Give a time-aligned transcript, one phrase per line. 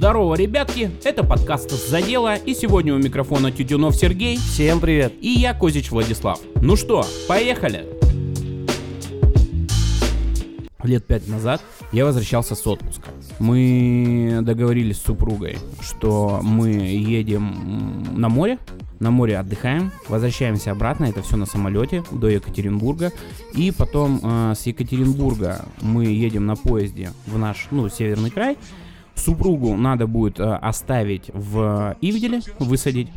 [0.00, 5.12] Здорово, ребятки, это подкаст «За дело», и сегодня у микрофона Тютюнов Сергей Всем привет.
[5.20, 6.40] и я, Козич Владислав.
[6.62, 7.84] Ну что, поехали!
[10.82, 11.60] Лет пять назад
[11.92, 13.10] я возвращался с отпуска.
[13.40, 18.58] Мы договорились с супругой, что мы едем на море,
[19.00, 23.12] на море отдыхаем, возвращаемся обратно, это все на самолете до Екатеринбурга,
[23.52, 28.56] и потом э, с Екатеринбурга мы едем на поезде в наш, ну, северный край.
[29.24, 33.08] Супругу надо будет э, оставить в Ивделе, высадить.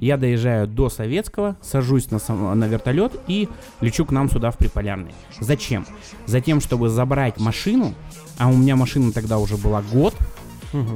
[0.00, 3.48] Я доезжаю до Советского, сажусь на, сам- на вертолет и
[3.80, 5.12] лечу к нам сюда в Приполярный.
[5.38, 5.86] Зачем?
[6.26, 7.94] Затем, чтобы забрать машину,
[8.38, 10.14] а у меня машина тогда уже была год,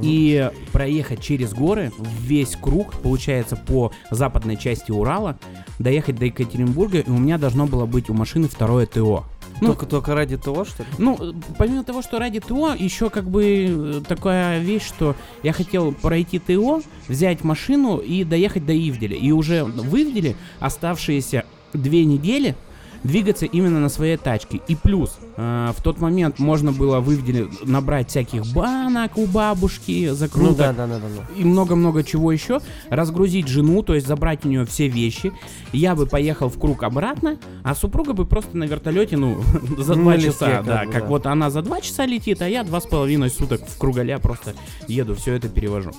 [0.01, 5.37] и проехать через горы весь круг, получается, по западной части Урала,
[5.77, 9.23] доехать до Екатеринбурга, и у меня должно было быть у машины второе ТО.
[9.61, 10.89] Ну, только, только ради того, что ли?
[10.97, 15.91] ну, помимо того, что ради ТО, еще как бы э, такая вещь, что я хотел
[15.93, 19.15] пройти ТО, взять машину и доехать до Ивделя.
[19.15, 22.55] И уже в Ивделе оставшиеся две недели
[23.03, 24.61] двигаться именно на своей тачке.
[24.67, 30.51] И плюс, в тот момент можно было в Ивделе набрать всяких банок у бабушки, закруток
[30.51, 31.07] Ну да, да, да, да.
[31.15, 31.39] да.
[31.39, 35.31] и много-много чего еще, разгрузить жену, то есть забрать у нее все вещи.
[35.73, 39.41] Я бы поехал в круг обратно, а супруга бы просто на вертолете, ну,
[39.77, 41.07] за два часа, да, бы, как да.
[41.07, 44.55] вот она за два часа летит, а я два с половиной суток в кругаля просто
[44.87, 45.91] еду, все это перевожу.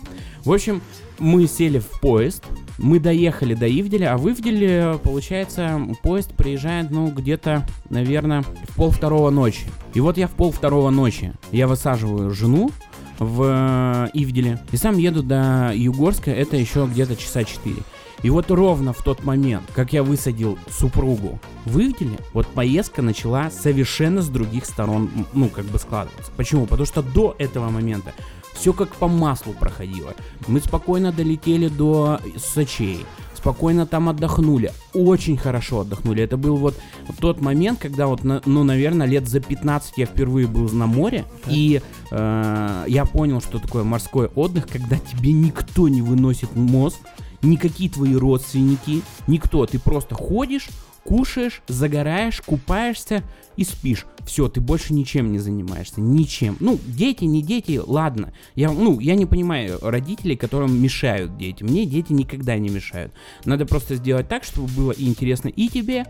[0.45, 0.83] В общем,
[1.19, 2.45] мы сели в поезд,
[2.79, 8.91] мы доехали до Ивделя, а в Ивделе, получается, поезд приезжает, ну, где-то, наверное, в пол
[8.91, 9.67] второго ночи.
[9.95, 12.71] И вот я в пол второго ночи, я высаживаю жену,
[13.19, 14.61] в э, Ивделе.
[14.73, 17.77] И сам еду до Югорска, это еще где-то часа 4.
[18.23, 23.51] И вот ровно в тот момент, как я высадил супругу в Ивделе, вот поездка начала
[23.51, 26.33] совершенно с других сторон, ну, как бы складываться.
[26.37, 26.67] Почему?
[26.67, 28.13] Потому что до этого момента
[28.55, 30.15] все как по маслу проходило.
[30.49, 33.07] Мы спокойно долетели до Сочей,
[33.39, 36.25] спокойно там отдохнули, очень хорошо отдохнули.
[36.25, 36.75] Это был вот
[37.21, 41.81] тот момент, когда вот, ну, наверное, лет за 15 я впервые был на море, и
[42.11, 46.99] э, я понял, что такое морской отдых, когда тебе никто не выносит мозг,
[47.43, 49.67] никакие твои родственники, никто.
[49.67, 50.69] Ты просто ходишь,
[51.09, 53.23] кушаешь, загораешь, купаешься
[53.57, 54.05] и спишь.
[54.27, 56.59] Все, ты больше ничем не занимаешься, ничем.
[56.61, 58.35] Ну, дети, не дети, ладно.
[58.55, 61.63] Я, ну, я не понимаю родителей, которым мешают дети.
[61.63, 63.15] Мне дети никогда не мешают.
[63.47, 66.05] Надо просто сделать так, чтобы было интересно и тебе,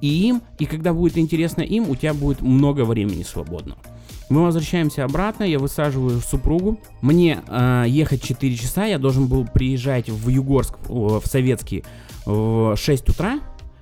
[0.00, 0.42] и им.
[0.58, 3.80] И когда будет интересно им, у тебя будет много времени свободного.
[4.30, 6.80] Мы возвращаемся обратно, я высаживаю супругу.
[7.02, 11.84] Мне э, ехать 4 часа, я должен был приезжать в Югорск, в Советский,
[12.26, 13.38] в 6 утра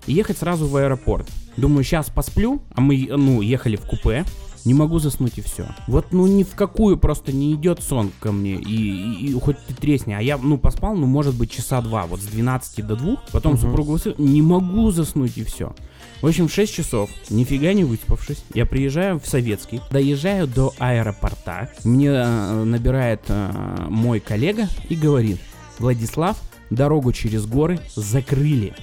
[0.06, 1.26] и ехать сразу в аэропорт.
[1.56, 4.24] Думаю, сейчас посплю, а мы, ну, ехали в купе.
[4.64, 5.66] Не могу заснуть и все.
[5.86, 8.56] Вот, ну, ни в какую просто не идет сон ко мне.
[8.56, 8.74] И,
[9.22, 10.12] и- и хоть ты тресни.
[10.12, 12.06] А я, ну, поспал, ну, может быть, часа два.
[12.06, 13.16] Вот с 12 до 2.
[13.32, 13.60] Потом Мгм.
[13.62, 15.74] супругу высыл- Не могу заснуть и все.
[16.20, 21.70] В общем, в 6 часов, нифига не выспавшись, я приезжаю в Советский, доезжаю до аэропорта.
[21.84, 25.38] Мне э, набирает э, мой коллега и говорит,
[25.78, 26.36] Владислав,
[26.70, 28.74] дорогу через горы закрыли.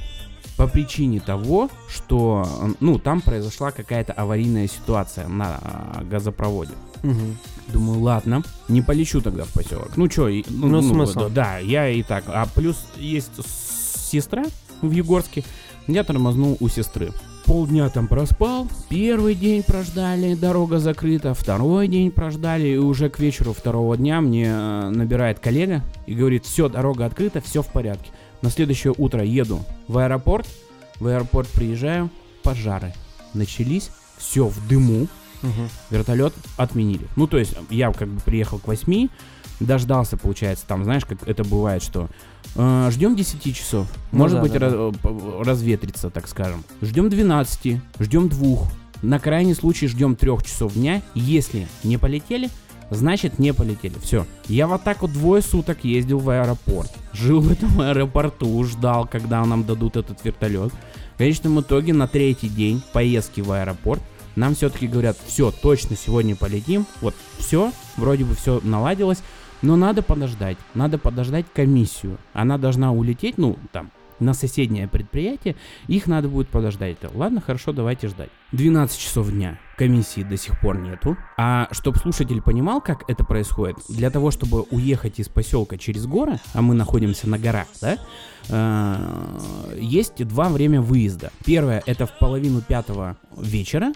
[0.58, 2.48] По причине того, что,
[2.80, 6.72] ну, там произошла какая-то аварийная ситуация на э, газопроводе.
[7.04, 7.38] Мгм.
[7.68, 9.98] Думаю, ладно, не полечу тогда в поселок.
[9.98, 11.20] Ну что, Ну, смысл?
[11.20, 12.24] Да, да, я и так.
[12.28, 13.32] А плюс есть
[14.12, 14.46] сестра
[14.82, 15.44] в Егорске,
[15.88, 17.12] я тормознул у сестры.
[17.46, 23.54] Полдня там проспал, первый день прождали, дорога закрыта, второй день прождали, и уже к вечеру
[23.54, 28.10] второго дня мне э, набирает коллега и говорит, все, дорога открыта, все в порядке.
[28.46, 30.46] На следующее утро еду в аэропорт,
[31.00, 32.12] в аэропорт приезжаю,
[32.44, 32.94] пожары
[33.34, 33.90] начались,
[34.20, 35.08] все в дыму,
[35.42, 35.68] Мгм.
[35.90, 37.08] вертолет отменили.
[37.16, 39.10] Ну, то есть, я как бы приехал к 8,
[39.60, 42.08] дождался, получается, там, знаешь, как это бывает, что
[42.56, 44.68] э, ждем 10 часов, Ну может да, быть, да, да.
[44.68, 46.64] ра- п- разветрится, так скажем.
[46.84, 48.68] Ждем 12, ждем 2,
[49.02, 51.02] на крайний случай ждем 3 часов дня.
[51.16, 52.52] Если не полетели,
[52.90, 53.96] значит не полетели.
[54.02, 54.26] Все.
[54.48, 56.92] Я вот так вот двое суток ездил в аэропорт.
[57.14, 60.72] Жил в этом аэропорту, ждал, когда нам дадут этот вертолет.
[61.16, 64.02] В конечном итоге на третий день поездки в аэропорт
[64.36, 66.86] нам все-таки говорят, все, точно сегодня полетим.
[67.02, 69.22] Вот все, вроде бы все наладилось.
[69.62, 70.58] Но надо подождать.
[70.74, 72.18] Надо подождать комиссию.
[72.34, 75.56] Она должна улететь, ну, там, на соседнее предприятие.
[75.88, 76.98] Их надо будет подождать.
[77.14, 78.30] Ладно, хорошо, давайте ждать.
[78.52, 79.58] 12 часов дня.
[79.76, 81.18] Комиссии до сих пор нету.
[81.38, 86.40] А чтобы слушатель понимал, как это происходит, для того, чтобы уехать из поселка через горы,
[86.54, 87.98] а мы находимся на горах, да,
[88.50, 91.32] э, есть два время выезда.
[91.46, 93.94] Первое это в половину пятого вечера,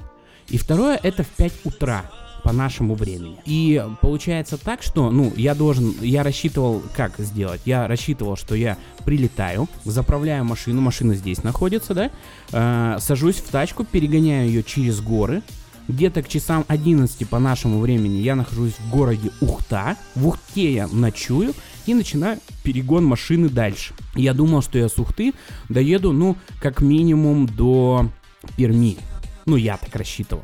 [0.48, 2.04] и второе это в 5 утра.
[2.42, 3.38] по нашему времени.
[3.46, 7.62] И получается так, что, ну, я должен, я рассчитывал, как сделать?
[7.66, 12.12] Я рассчитывал, что я прилетаю, заправляю машину, машина здесь находится, да,
[12.52, 15.42] э, сажусь в тачку, перегоняю ее через горы,
[15.90, 19.98] где-то к часам 11 по нашему времени я нахожусь в городе Ухта.
[20.16, 21.54] В Ухте я ночую
[21.88, 23.94] и начинаю перегон машины дальше.
[24.16, 25.34] Я думал, что я с Ухты
[25.68, 28.08] доеду, ну, как минимум до
[28.56, 28.98] Перми.
[29.46, 30.44] Ну, я так рассчитывал.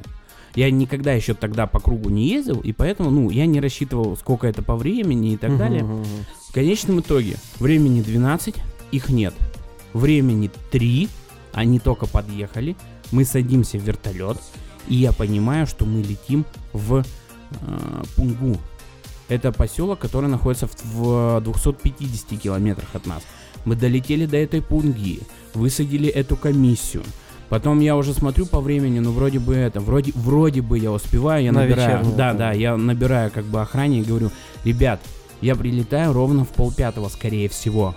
[0.56, 4.48] Я никогда еще тогда по кругу не ездил, и поэтому, ну, я не рассчитывал, сколько
[4.48, 5.84] это по времени и так Мгм, далее.
[5.84, 8.56] В конечном итоге времени 12,
[8.92, 9.34] их нет.
[9.94, 11.10] Времени 3,
[11.54, 12.76] они только подъехали.
[13.12, 14.38] Мы садимся в вертолет,
[14.88, 17.04] и я понимаю, что мы летим в э,
[18.16, 18.58] Пунгу.
[19.28, 23.24] Это поселок, который находится в, в 250 километрах от нас.
[23.66, 25.22] Мы долетели до этой Пунги,
[25.54, 27.04] высадили эту комиссию.
[27.50, 31.44] Потом я уже смотрю по времени, ну вроде бы это, вроде, вроде бы я успеваю,
[31.44, 32.52] я На набираю, вечернюю, да, да.
[32.52, 34.32] я набираю как бы охране и говорю,
[34.64, 35.00] ребят,
[35.42, 37.96] я прилетаю ровно в полпятого, скорее всего.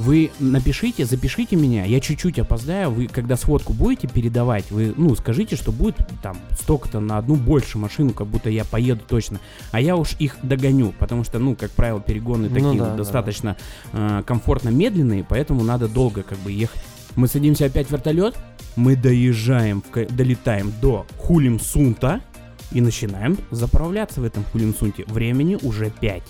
[0.00, 5.56] Вы напишите, запишите меня, я чуть-чуть опоздаю, вы когда сводку будете передавать, вы, ну, скажите,
[5.56, 9.40] что будет там столько-то на одну больше машину, как будто я поеду точно,
[9.72, 12.90] а я уж их догоню, потому что, ну, как правило, перегоны Ну такие да, вот
[12.92, 12.96] да.
[12.96, 13.58] достаточно
[13.92, 16.80] э, комфортно медленные, поэтому надо долго как бы ехать.
[17.14, 18.38] Мы садимся опять в вертолет,
[18.76, 22.22] мы доезжаем, долетаем до Хулимсунта
[22.72, 25.04] и начинаем заправляться в этом Хулимсунте.
[25.08, 26.22] Времени уже 5.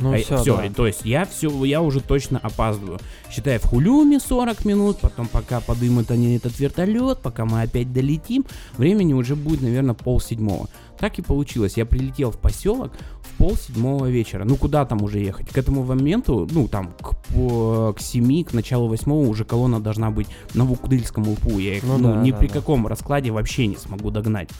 [0.00, 0.68] Ну, все, все, да.
[0.74, 2.98] то есть я все, я уже точно опаздываю.
[3.30, 8.44] Считай, в Хулюме 40 минут, потом пока подымут они этот вертолет, пока мы опять долетим,
[8.76, 10.68] времени уже будет, наверное, пол седьмого.
[10.98, 11.76] Так и получилось.
[11.76, 12.92] Я прилетел в поселок
[13.22, 14.44] в пол седьмого вечера.
[14.44, 15.48] Ну куда там уже ехать?
[15.48, 20.10] К этому моменту, ну там к, по- к 7, к началу восьмого уже колонна должна
[20.10, 21.58] быть на Вукдыльском УПУ.
[21.58, 22.54] Я их Ну ну, да, ни да, при да.
[22.54, 24.50] каком раскладе вообще не смогу догнать.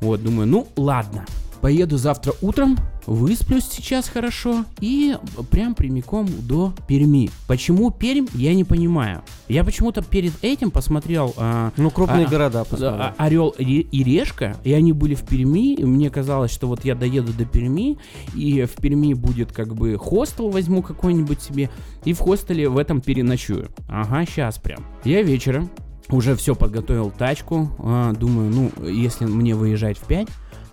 [0.00, 1.26] Вот, думаю, ну ладно.
[1.60, 2.76] Поеду завтра утром,
[3.06, 5.16] высплюсь сейчас хорошо и
[5.50, 7.30] прям прямиком до Перми.
[7.48, 9.22] Почему Пермь, я не понимаю.
[9.48, 13.12] Я почему-то перед этим посмотрел а, Ну, крупные А, города а, посмотрел.
[13.16, 16.94] Орел и и Решка, и они были в Перми, и мне казалось, что вот я
[16.94, 17.98] доеду до Перми,
[18.34, 21.70] и в Перми будет как бы хостел возьму какой-нибудь себе,
[22.04, 23.68] и в хостеле в этом переночую.
[23.88, 24.84] Ага, сейчас прям.
[25.04, 25.70] Я вечером
[26.10, 30.28] уже все подготовил тачку, а, думаю, ну, если мне выезжать в 5,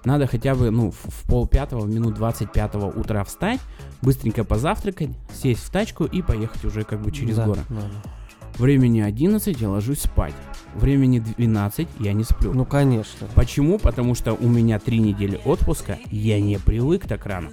[0.06, 3.60] надо хотя бы, ну, в, пол пятого, в минут 25 утра встать,
[4.02, 7.62] быстренько позавтракать, сесть в тачку и поехать уже как бы через Да, горы.
[7.70, 8.12] да, да.
[8.58, 10.34] Времени 11, я ложусь спать.
[10.76, 12.54] Времени 12, я не сплю.
[12.54, 13.28] Ну, конечно.
[13.36, 13.78] Почему?
[13.80, 17.50] Потому что у меня три недели отпуска, я не привык так рано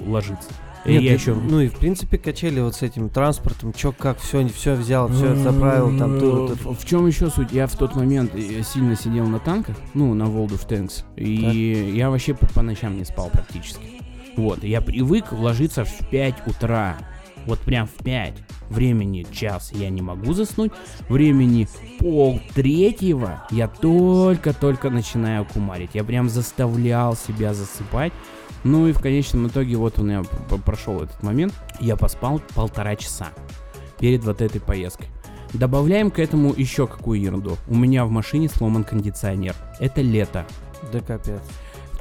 [0.00, 0.48] ложиться.
[0.84, 1.34] И Нет, я еще...
[1.34, 5.34] Ну и в принципе качели вот с этим транспортом, чё как, все, все взял, все
[5.36, 7.52] заправил, там ты вот это- В, в чем еще суть?
[7.52, 11.92] Я в тот момент э, сильно сидел на танках, ну, на World of Tanks, и
[11.94, 13.82] я вообще по, по ночам не спал практически.
[14.36, 16.96] Вот, я привык ложиться в 5 утра.
[17.46, 18.34] Вот прям в 5.
[18.68, 20.72] Времени час я не могу заснуть.
[21.08, 21.66] Времени
[21.98, 25.90] пол третьего я только-только начинаю кумарить.
[25.94, 28.12] Я прям заставлял себя засыпать.
[28.64, 30.22] Ну и в конечном итоге вот у меня
[30.64, 31.54] прошел этот момент.
[31.80, 33.28] Я поспал полтора часа
[33.98, 35.08] перед вот этой поездкой.
[35.52, 37.56] Добавляем к этому еще какую ерунду.
[37.68, 39.54] У меня в машине сломан кондиционер.
[39.80, 40.46] Это лето.
[40.92, 41.40] Да капец.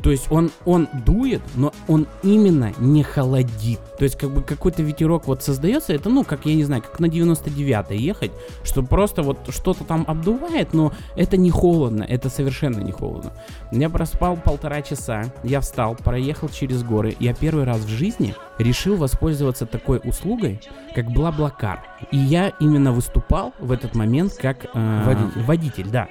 [0.01, 3.79] То есть он, он дует, но он именно не холодит.
[3.97, 6.99] То есть как бы какой-то ветерок вот создается, это ну как я не знаю, как
[6.99, 8.31] на 99 ехать,
[8.63, 13.33] что просто вот что-то там обдувает, но это не холодно, это совершенно не холодно.
[13.71, 17.15] Я проспал полтора часа, я встал, проехал через горы.
[17.19, 20.61] Я первый раз в жизни решил воспользоваться такой услугой,
[20.95, 21.83] как Блаблакар.
[22.11, 25.43] И я именно выступал в этот момент как э, Водитель.
[25.43, 26.07] водитель, да.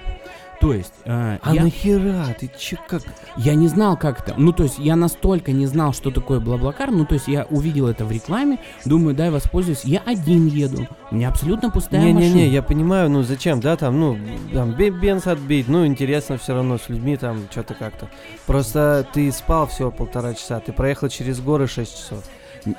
[0.60, 1.62] То есть э, А я...
[1.62, 2.26] нахера?
[2.38, 3.02] Ты че как?
[3.36, 4.34] Я не знал, как это.
[4.36, 6.90] Ну, то есть, я настолько не знал, что такое Блаблакар.
[6.90, 8.58] Ну, то есть, я увидел это в рекламе.
[8.84, 9.84] Думаю, дай воспользуюсь.
[9.84, 10.88] Я один еду.
[11.10, 12.18] У меня абсолютно пустая машина.
[12.18, 14.18] Не-не-не, я понимаю, ну зачем, да, там, ну,
[14.52, 18.08] там, бе- бенз отбить, ну, интересно все равно с людьми, там, что-то как-то.
[18.46, 22.24] Просто ты спал всего полтора часа, ты проехал через горы 6 часов.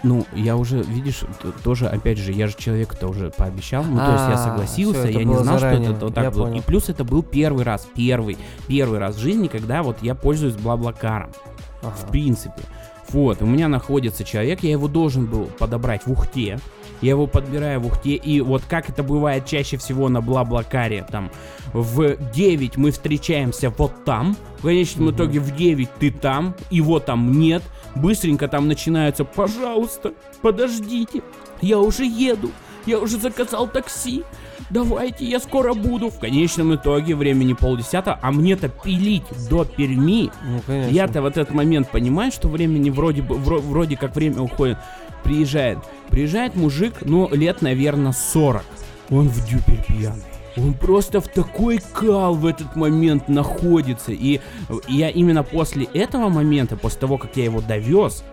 [0.03, 1.23] Ну, я уже, видишь,
[1.63, 3.83] тоже, опять же, я же человеку-то уже пообещал.
[3.83, 6.59] Ну, то есть, я А, согласился, я не было знал, что это вот так понял.
[6.59, 10.55] И плюс это был первый раз, первый, первый раз в жизни, когда вот я пользуюсь
[10.55, 11.31] Блаблакаром.
[11.81, 12.61] В принципе.
[13.09, 16.59] Вот, у меня находится человек, я его должен был подобрать в Ухте.
[17.01, 21.31] Я его подбираю в Ухте, и вот как это бывает чаще всего на Блаблакаре, там,
[21.73, 25.15] в 9 мы встречаемся вот там, в конечном Мгм.
[25.15, 27.63] итоге в 9 ты там, его там нет,
[27.95, 31.21] быстренько там начинается, пожалуйста, подождите,
[31.61, 32.51] я уже еду,
[32.85, 34.23] я уже заказал такси,
[34.69, 36.09] давайте, я скоро буду.
[36.09, 40.31] В конечном итоге времени полдесятого, а мне-то пилить до Перми.
[40.67, 40.89] Ну.
[40.89, 44.77] Я-то в этот момент понимаю, что времени вроде бы, вроде как время уходит.
[45.23, 45.79] Приезжает.
[46.09, 48.63] Приезжает мужик, ну, лет, наверное, 40.
[49.09, 50.23] Он в дюпель пьяный.
[50.57, 54.11] Он просто в такой кал в этот момент находится.
[54.11, 54.41] И
[54.87, 58.23] я именно после этого момента, после того, как я его довез,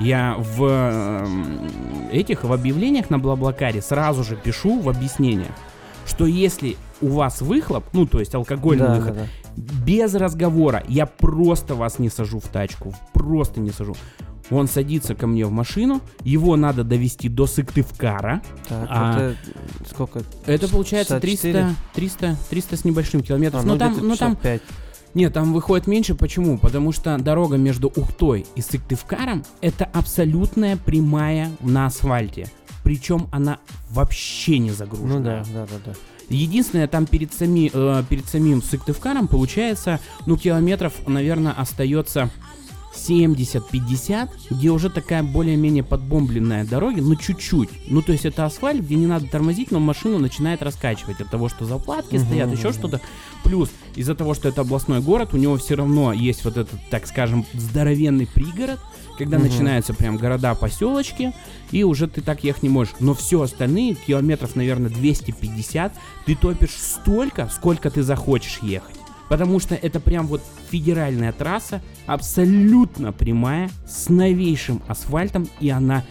[0.00, 1.68] я в эм,
[2.10, 5.52] этих, в объявлениях на Блаблакаре сразу же пишу в объяснениях,
[6.06, 11.04] что если у вас выхлоп, ну, то есть алкогольный Да, выход, да, без разговора, я
[11.04, 13.94] просто вас не сажу в тачку, просто не сажу.
[14.50, 18.42] Он садится ко мне в машину, его надо довести до Сыктывкара.
[18.68, 19.36] Так, А, это
[19.88, 20.22] сколько?
[20.46, 21.74] Это получается 64?
[21.94, 23.62] 300, 300, 300 с небольшим километров.
[23.62, 24.62] А, ну, там, но там, 55.
[25.14, 26.14] нет, там выходит меньше.
[26.14, 26.58] Почему?
[26.58, 32.48] Потому что дорога между Ухтой и Сыктывкаром это абсолютная прямая на асфальте.
[32.82, 33.58] Причем она
[33.90, 35.18] вообще не загружена.
[35.18, 35.92] Ну да, да, да, да.
[36.28, 42.30] Единственное, там перед, сами, э, перед самим Сыктывкаром получается, ну, километров, наверное, остается
[42.94, 47.70] 70-50, где уже такая более-менее подбомбленная дорога, но чуть-чуть.
[47.88, 51.48] Ну, то есть это асфальт, где не надо тормозить, но машину начинает раскачивать от того,
[51.48, 52.74] что заплатки Мгм, стоят, еще мгм.
[52.74, 53.00] что-то.
[53.44, 57.06] Плюс, из-за того, что это областной город, у него все равно есть вот этот, так
[57.06, 58.80] скажем, здоровенный пригород,
[59.18, 59.48] когда Мгм.
[59.48, 61.32] начинаются прям города, поселочки,
[61.70, 62.94] и уже ты так ехать не можешь.
[63.00, 65.94] Но все остальные, километров, наверное, 250,
[66.26, 68.96] ты топишь столько, сколько ты захочешь ехать.
[69.30, 76.04] Потому что это прям вот федеральная трасса, абсолютно прямая, с новейшим асфальтом, и она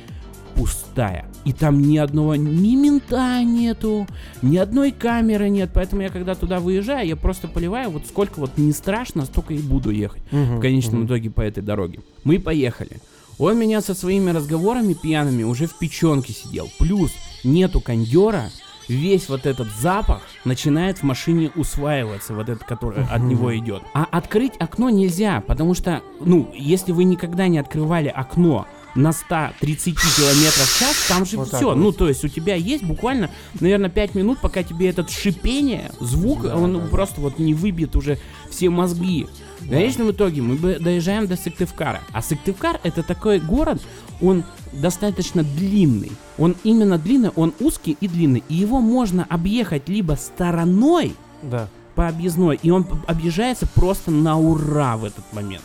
[0.56, 1.26] пустая.
[1.44, 4.08] И там ни одного, ни мента нету,
[4.42, 5.70] ни одной камеры нет.
[5.74, 9.60] Поэтому я когда туда выезжаю, я просто поливаю, вот сколько вот не страшно, столько и
[9.60, 12.00] буду ехать в конечном итоге по этой дороге.
[12.24, 13.02] Мы поехали.
[13.38, 16.70] Он меня со своими разговорами пьяными уже в печенке сидел.
[16.80, 17.12] Плюс
[17.44, 18.50] нету кондера,
[18.90, 23.84] весь вот этот запах начинает в машине усваиваться, вот этот, который от него идет.
[23.94, 29.96] А открыть окно нельзя, потому что, ну, если вы никогда не открывали окно на 130
[29.96, 31.64] километров в час, там же Вот все.
[31.64, 31.76] вот.
[31.76, 33.30] Ну, то есть у тебя есть буквально,
[33.60, 36.88] наверное, 5 минут, пока тебе этот шипение, звук, Да, он да, да.
[36.88, 38.18] просто вот не выбьет уже
[38.50, 39.28] все мозги.
[39.60, 42.02] В конечном итоге мы доезжаем до Сыктывкара.
[42.14, 43.80] А Сыктывкар это такой город,
[44.22, 46.12] он достаточно длинный.
[46.38, 48.44] Он именно длинный, он узкий и длинный.
[48.50, 51.68] И его можно объехать либо стороной Да.
[51.96, 55.64] по объездной, и он объезжается просто на ура в этот момент.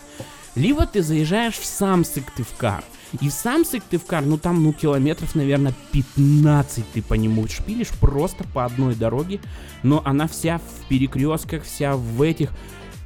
[0.55, 2.85] Либо ты заезжаешь в сам Сыктывкар.
[3.21, 8.65] И сам Сыктывкар, ну там, ну, километров, наверное, 15 ты по нему шпилишь просто по
[8.65, 9.41] одной дороге.
[9.83, 12.51] Но она вся в перекрестках, вся в этих.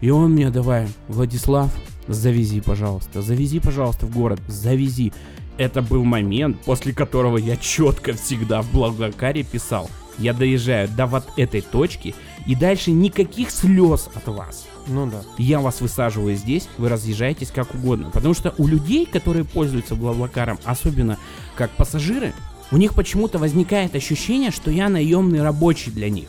[0.00, 1.74] И он мне давай, Владислав,
[2.06, 5.12] завези, пожалуйста, завези, пожалуйста, в город, завези.
[5.58, 9.90] Это был момент, после которого я четко всегда в Блаблакаре писал.
[10.16, 12.14] Я доезжаю до вот этой точки,
[12.46, 14.66] и дальше никаких слез от вас.
[14.86, 15.22] Ну да.
[15.36, 18.10] Я вас высаживаю здесь, вы разъезжаетесь как угодно.
[18.12, 21.18] Потому что у людей, которые пользуются Блаблакаром, особенно
[21.56, 22.32] как пассажиры,
[22.70, 26.28] у них почему-то возникает ощущение, что я наемный рабочий для них.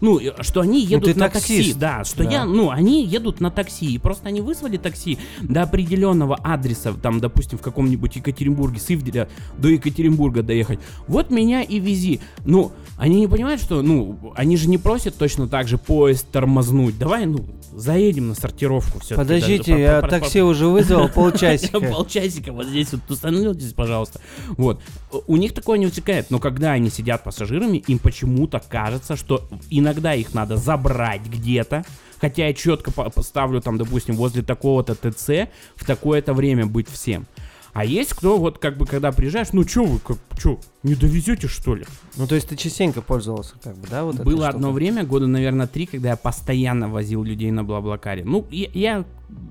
[0.00, 1.78] Ну, и, что они едут ты на такси, таксист.
[1.78, 2.30] да, что Да.
[2.30, 7.20] я, ну, они едут на такси, и просто они вызвали такси до определенного адреса, там,
[7.20, 9.28] допустим, в каком-нибудь Екатеринбурге, с Ивделя
[9.58, 10.78] до Екатеринбурга доехать.
[11.06, 12.20] Вот меня и вези.
[12.44, 16.98] Ну, они не понимают, что, ну, они же не просят точно так же поезд тормознуть.
[16.98, 19.14] Давай, ну, заедем на сортировку все.
[19.14, 21.80] Подождите, я такси уже вызвал полчасика.
[21.88, 24.20] Полчасика вот здесь вот установитесь, пожалуйста.
[24.56, 24.80] Вот.
[25.26, 29.48] У них такое не утекает, но когда они сидят пассажирами, им почему-то кажется, что
[29.88, 31.84] иногда их надо забрать где-то,
[32.20, 37.26] хотя я четко по- поставлю там, допустим, возле такого-то ТЦ в такое-то время быть всем.
[37.74, 41.46] А есть кто вот как бы когда приезжаешь, ну чё вы, как, чё, не довезете
[41.48, 41.84] что ли?
[42.16, 45.66] Ну, то есть ты частенько пользовался, как бы, да, вот Было одно время, года, наверное,
[45.68, 48.24] три, когда я постоянно возил людей на Блаблакаре.
[48.24, 49.04] Ну, я, я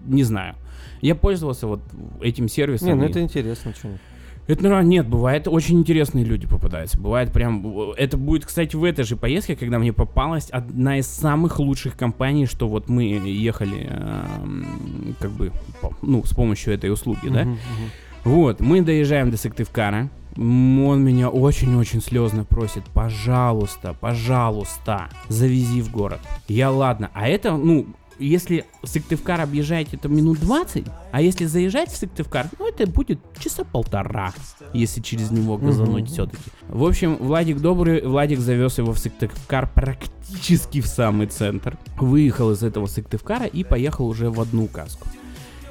[0.05, 0.55] не знаю.
[0.99, 1.79] Я пользовался вот
[2.21, 2.87] этим сервисом.
[2.87, 3.89] Не, ну и- это интересно, что
[4.47, 6.99] Это, наверное, нет, бывает, очень интересные люди попадаются.
[6.99, 7.91] Бывает прям...
[7.97, 12.45] Это будет, кстати, в этой же поездке, когда мне попалась одна из самых лучших компаний,
[12.45, 15.51] что вот мы ехали, эм, как бы,
[16.01, 17.47] ну, с помощью этой услуги, да?
[18.23, 20.09] Вот, мы доезжаем до Сыктывкара.
[20.37, 26.19] Он меня очень-очень слезно просит, пожалуйста, пожалуйста, завези в город.
[26.47, 27.87] Я ладно, а это, ну,
[28.19, 33.63] если Сыктывкар объезжаете, это минут 20, а если заезжать в Сыктывкар, ну, это будет часа
[33.63, 34.33] полтора,
[34.73, 36.11] если через него газануть Мгм.
[36.11, 36.43] все-таки.
[36.67, 41.77] В общем, Владик добрый, Владик завез его в Сыктывкар практически в самый центр.
[41.99, 45.07] Выехал из этого Сыктывкара и поехал уже в одну каску.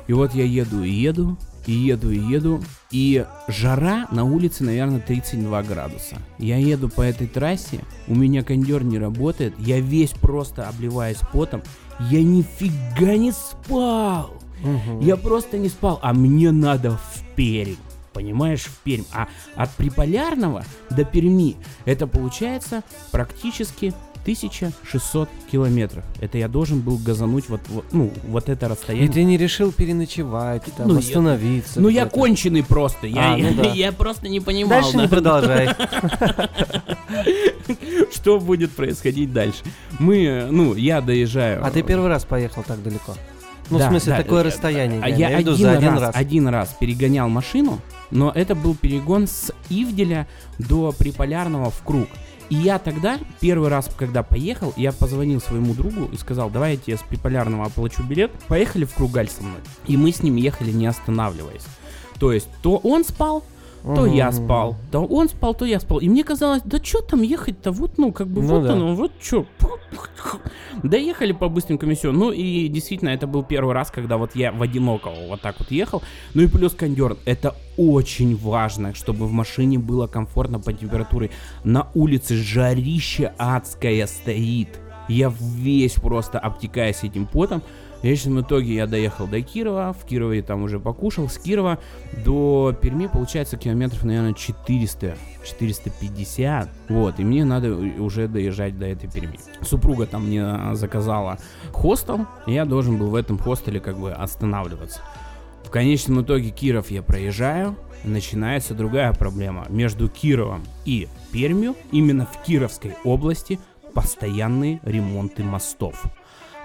[0.06, 1.36] И вот я еду и еду,
[1.66, 2.62] И еду, и еду.
[2.92, 6.16] И жара на улице, наверное, 32 градуса.
[6.38, 11.62] Я еду по этой трассе, у меня кондер не работает, я весь просто обливаюсь потом.
[12.00, 14.34] Я нифига не спал.
[14.62, 15.00] Мгм.
[15.00, 17.76] Я просто не спал, а мне надо в Пермь.
[18.12, 19.04] Понимаешь, в Пермь.
[19.12, 23.92] А от Приполярного до Перми это получается практически
[24.26, 26.04] 1600 километров.
[26.20, 29.08] Это я должен был газануть вот, вот, ну, вот это И расстояние.
[29.08, 31.80] ты не решил переночевать, там, Ну, я- остановиться.
[31.80, 33.06] Ну, я конченый просто.
[33.06, 33.70] Я, А, ну да.
[33.72, 35.68] я просто не понимал, Дальше да, не продолжай.
[38.12, 39.58] что будет происходить дальше.
[39.98, 41.64] Мы, ну, я доезжаю.
[41.64, 43.14] А ты первый раз поехал так далеко?
[43.70, 45.00] Ну, Да, в смысле, да, такое я- расстояние.
[45.02, 46.16] А я я виду один, за один раз, раз.
[46.16, 47.80] один раз перегонял машину,
[48.12, 50.28] но это был перегон с Ивделя
[50.58, 52.08] до Приполярного в круг.
[52.48, 56.76] И я тогда, первый раз, когда поехал, я позвонил своему другу и сказал, давай я
[56.76, 59.60] тебе с Приполярного оплачу билет, поехали в Кругаль со мной.
[59.86, 61.64] И мы с ним ехали не останавливаясь.
[62.18, 63.44] То есть, то он спал,
[63.94, 64.44] то я Мгм.
[64.44, 65.98] спал, то он спал, то я спал.
[65.98, 68.72] И мне казалось, да что там ехать-то, вот, ну, как бы, Ну вот да.
[68.72, 69.46] оно, вот что.
[70.82, 72.12] Доехали по быстренькому и все.
[72.12, 75.70] Ну, и действительно, это был первый раз, когда вот я в одинокого вот так вот
[75.70, 76.02] ехал.
[76.34, 77.16] Ну и плюс кондер.
[77.24, 81.30] Это очень важно, чтобы в машине было комфортно по температуре.
[81.64, 84.68] На улице жарище адское стоит.
[85.08, 87.62] Я весь просто обтекаюсь этим потом.
[87.98, 91.78] В конечном итоге я доехал до Кирова, в Кирове там уже покушал, с Кирова
[92.24, 99.10] до Перми получается километров, наверное, 400, 450, вот, и мне надо уже доезжать до этой
[99.10, 99.38] Перми.
[99.62, 101.38] Супруга там мне заказала
[101.72, 105.00] хостел, и я должен был в этом хостеле как бы останавливаться.
[105.64, 109.66] В конечном итоге Киров я проезжаю, начинается другая проблема.
[109.68, 113.58] Между Кировом и Пермью, именно в Кировской области,
[113.92, 116.04] постоянные ремонты мостов.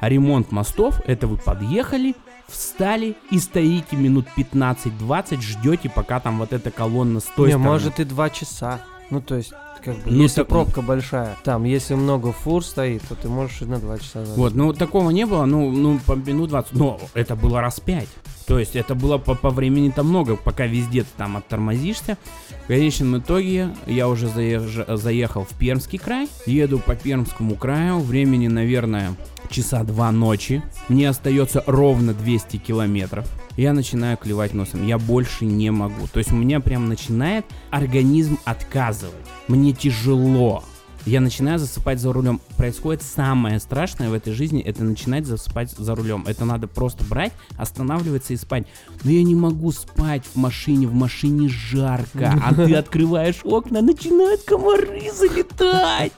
[0.01, 2.15] А ремонт мостов, это вы подъехали,
[2.49, 7.69] встали и стоите минут 15-20, ждете, пока там вот эта колонна с той Не, стороны.
[7.69, 8.81] может и два часа.
[9.09, 9.51] Ну, то есть,
[9.83, 13.61] как бы, Ну, если так- пробка большая, там, если много фур стоит, то ты можешь
[13.61, 14.21] и на два часа.
[14.25, 14.37] задать.
[14.37, 18.07] Вот, ну такого не было, ну, ну по минут 20, но это было раз 5.
[18.47, 22.17] То есть это было по, по времени-то много, пока везде ты там оттормозишься.
[22.63, 28.47] В конечном итоге я уже заезж- заехал в Пермский край, еду по Пермскому краю, времени,
[28.47, 29.13] наверное,
[29.51, 30.63] часа два ночи.
[30.87, 33.27] Мне остается ровно 200 километров.
[33.57, 36.07] Я начинаю клевать носом, я больше не могу.
[36.07, 39.15] То есть у меня прям начинает организм отказывать.
[39.47, 40.63] Мне тяжело.
[41.05, 42.39] Я начинаю засыпать за рулем.
[42.57, 46.25] Происходит самое страшное в этой жизни, это начинать засыпать за рулем.
[46.27, 48.67] Это надо просто брать, останавливаться и спать.
[49.03, 54.43] Но я не могу спать в машине, в машине жарко, а ты открываешь окна, начинают
[54.43, 56.13] комары залетать.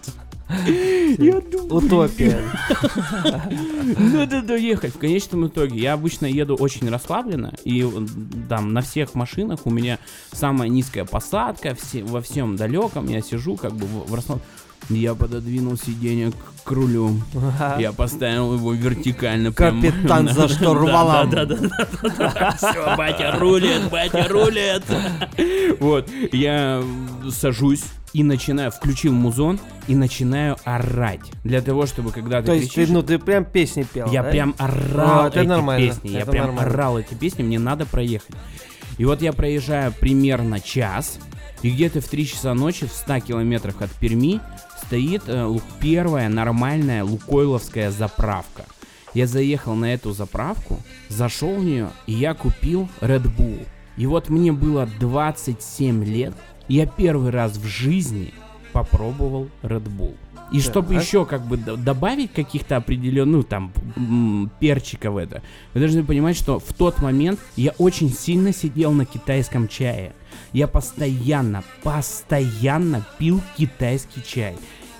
[1.17, 2.39] Я думаю, Утопия.
[3.97, 4.95] надо доехать.
[4.95, 7.85] В конечном итоге я обычно еду очень расслабленно, и
[8.49, 9.99] там на всех машинах у меня
[10.31, 14.41] самая низкая посадка, все, во всем далеком я сижу как бы в, в расслаб-
[14.89, 17.15] Я пододвинул сиденье к, к рулю.
[17.79, 19.51] Я поставил его вертикально.
[19.51, 19.81] прям.
[19.81, 21.29] Капитан за штурвалом.
[21.29, 21.69] Да, да, да,
[22.17, 22.51] да.
[22.57, 24.83] Все, батя рулит, батя рулит.
[25.79, 26.83] Вот, я
[27.31, 31.21] сажусь и начинаю, включил музон и начинаю орать.
[31.43, 34.23] Для того, чтобы когда ты То есть, ты, кричишь, ну, ты прям песни пел, я
[34.23, 34.29] да?
[34.29, 36.09] прям орал А, это эти нормально, песни.
[36.09, 36.71] Я это прям нормально.
[36.71, 38.35] орал эти песни, мне надо проехать.
[38.97, 41.17] И вот я проезжаю примерно час,
[41.63, 44.39] и где-то в 3 часа ночи в 100 километрах от Перми
[44.85, 48.65] стоит э, первая нормальная лукойловская заправка.
[49.13, 53.65] Я заехал на эту заправку, зашел в нее, и я купил Red Bull.
[53.95, 56.33] И вот мне было 27 лет,
[56.73, 58.33] я первый раз в жизни
[58.71, 60.15] попробовал Red Bull.
[60.51, 61.03] И чтобы Так.
[61.03, 65.41] еще как бы добавить каких-то определенных, ну там, м, перчика в это,
[65.73, 70.13] вы должны понимать, что в тот момент я очень сильно сидел на китайском чае.
[70.51, 74.55] Я постоянно, постоянно пил китайский чай.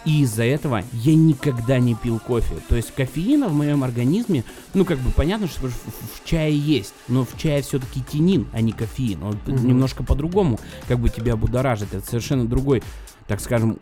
[0.06, 2.56] И из-за этого я никогда не пил кофе.
[2.68, 6.94] То есть кофеина в моем организме, ну как бы понятно, что в, в- чае есть,
[7.08, 9.24] но в чае все-таки тинин, а не кофеин.
[9.24, 9.66] Он Мгм.
[9.68, 11.94] немножко по-другому как бы тебя будоражит.
[11.94, 12.84] Это совершенно другой,
[13.28, 13.76] так скажем,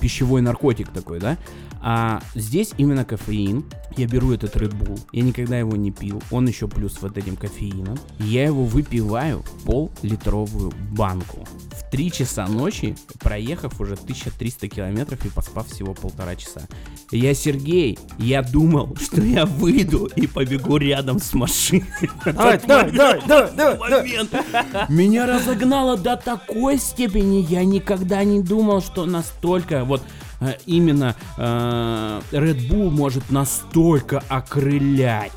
[0.00, 1.36] пищевой наркотик такой, да?
[1.80, 3.64] А здесь именно кофеин.
[3.96, 5.00] Я беру этот Red Bull.
[5.12, 6.22] Я никогда его не пил.
[6.30, 7.98] Он еще плюс вот этим кофеином.
[8.20, 11.46] Я его выпиваю пол-литровую банку.
[11.92, 16.62] В 3 часа ночи, проехав уже 1300 километров и поспав всего полтора часа.
[17.10, 21.84] Я Сергей, я думал, что я выйду и побегу рядом с машиной.
[22.24, 24.86] Давай, давай, давай, давай.
[24.88, 30.00] Меня разогнало до такой степени, я никогда не думал, что настолько вот
[30.40, 35.32] э, именно э, Red Bull может настолько окрылять.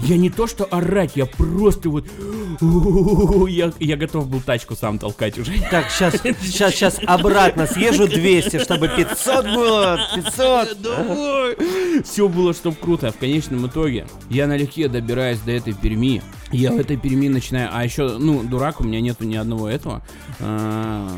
[0.00, 2.04] Я не то что орать, я просто вот
[3.48, 5.52] Я, я готов был тачку сам толкать уже.
[5.70, 10.80] Так, сейчас, сейчас, сейчас обратно съезжу 200, чтобы 500 было, 500.
[10.80, 12.02] Давай!
[12.02, 13.12] Все было, чтоб круто.
[13.12, 16.22] В конечном итоге я налегке добираюсь до этой Перми.
[16.52, 17.70] Я в этой Перми начинаю...
[17.72, 20.02] А еще, ну, дурак, у меня нету ни одного этого
[20.38, 21.08] а,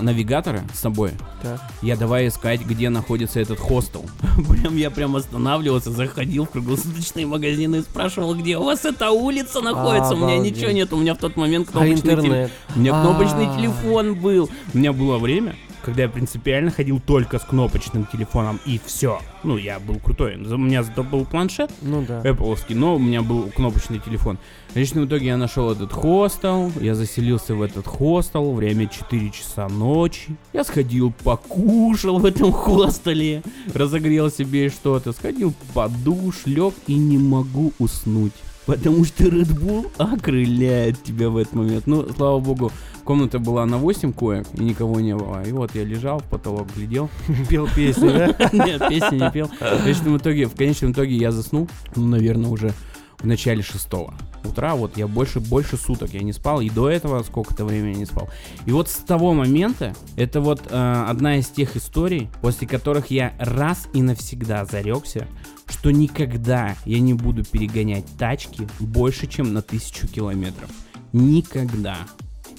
[0.00, 1.12] навигатора с собой.
[1.42, 1.60] Так.
[1.82, 4.04] Я давай искать, где находится этот хостел.
[4.48, 9.60] Прям я прям останавливался, заходил в круглосуточные магазины и спрашивал, где у вас эта улица
[9.60, 10.14] находится.
[10.14, 12.24] У меня ничего нет, у меня в тот момент А кнопочный телефон.
[12.24, 12.50] интернет?
[12.74, 13.56] У меня кнопочный А.
[13.56, 14.48] телефон был.
[14.72, 19.20] У меня было время, когда я принципиально ходил только с кнопочным телефоном и все.
[19.42, 20.36] Ну, я был крутой.
[20.36, 22.22] У меня зато был планшет Ну да.
[22.22, 24.38] Apple, но у меня был кнопочный телефон.
[24.70, 29.68] В конечном итоге я нашел этот хостел, я заселился в этот хостел, время 4 часа
[29.68, 30.34] ночи.
[30.54, 33.42] Я сходил, покушал в этом хостеле,
[33.74, 38.32] разогрел себе что-то, сходил под душ, лег и не могу уснуть.
[38.66, 41.86] Потому что Red Bull окрыляет тебя в этот момент.
[41.86, 42.70] Ну, слава богу,
[43.04, 45.42] комната была на 8 коек, и никого не было.
[45.42, 47.10] И вот я лежал, в потолок глядел.
[47.48, 48.26] Пел песни, да?
[48.52, 49.48] Нет, песни не пел.
[49.48, 52.72] В конечном итоге, в конечном итоге я заснул, ну, наверное, уже
[53.18, 54.74] в начале шестого утра.
[54.74, 58.28] Вот я больше, больше суток я не спал, и до этого сколько-то времени не спал.
[58.66, 63.34] И вот с того момента, это вот э, одна из тех историй, после которых я
[63.38, 65.26] раз и навсегда зарекся,
[65.70, 70.70] что никогда я не буду перегонять тачки больше, чем на тысячу километров.
[71.12, 71.98] Никогда.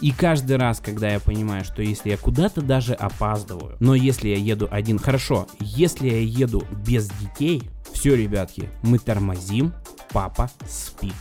[0.01, 4.37] И каждый раз, когда я понимаю, что если я куда-то даже опаздываю, но если я
[4.37, 7.61] еду один, хорошо, если я еду без детей,
[7.93, 9.73] все, ребятки, мы тормозим,
[10.11, 11.13] папа спит.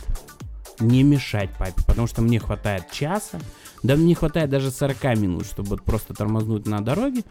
[0.79, 3.39] Не мешать папе, потому что мне хватает часа,
[3.83, 7.23] да мне хватает даже 40 минут, чтобы просто тормознуть на дороге,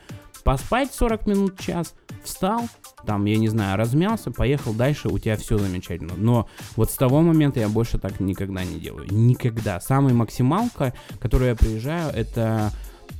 [0.44, 2.68] поспать 40 минут, час, встал,
[3.06, 6.14] там, я не знаю, размялся, поехал дальше, у тебя все замечательно.
[6.16, 9.06] Но вот с того момента я больше так никогда не делаю.
[9.10, 9.80] Никогда.
[9.80, 12.72] Самая максималка, которую я приезжаю, это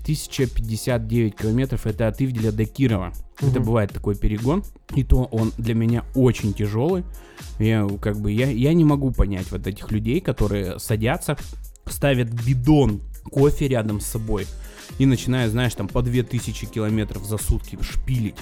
[0.02, 3.12] 1059 километров, это от Ивделя до Кирова.
[3.38, 3.64] Это Мгм.
[3.64, 4.62] бывает такой перегон,
[4.94, 7.04] и то он для меня очень тяжелый.
[7.58, 11.36] Я как бы, я, я не могу понять вот этих людей, которые садятся,
[11.86, 14.46] ставят бидон кофе рядом с собой
[14.98, 18.36] и начинают, знаешь, там по 2000 километров за сутки шпилить.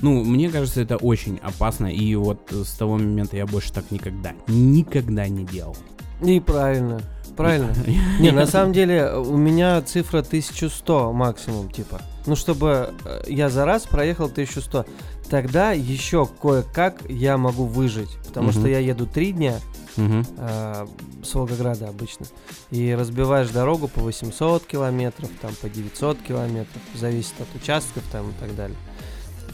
[0.00, 4.32] Ну, мне кажется, это очень опасно, и вот с того момента я больше так никогда,
[4.46, 5.76] никогда не делал.
[6.22, 7.00] И правильно.
[7.36, 7.72] Правильно.
[8.20, 12.02] Не, на самом деле у меня цифра 1100 максимум, типа.
[12.26, 14.84] Ну, чтобы э, я за раз проехал 1100.
[15.30, 18.10] Тогда еще кое-как я могу выжить.
[18.26, 19.58] Потому что я еду три дня
[19.96, 20.86] э,
[21.22, 22.26] с Волгограда обычно.
[22.70, 26.82] И разбиваешь дорогу по 800 километров, там по 900 километров.
[26.94, 28.76] Зависит от участков там и так далее.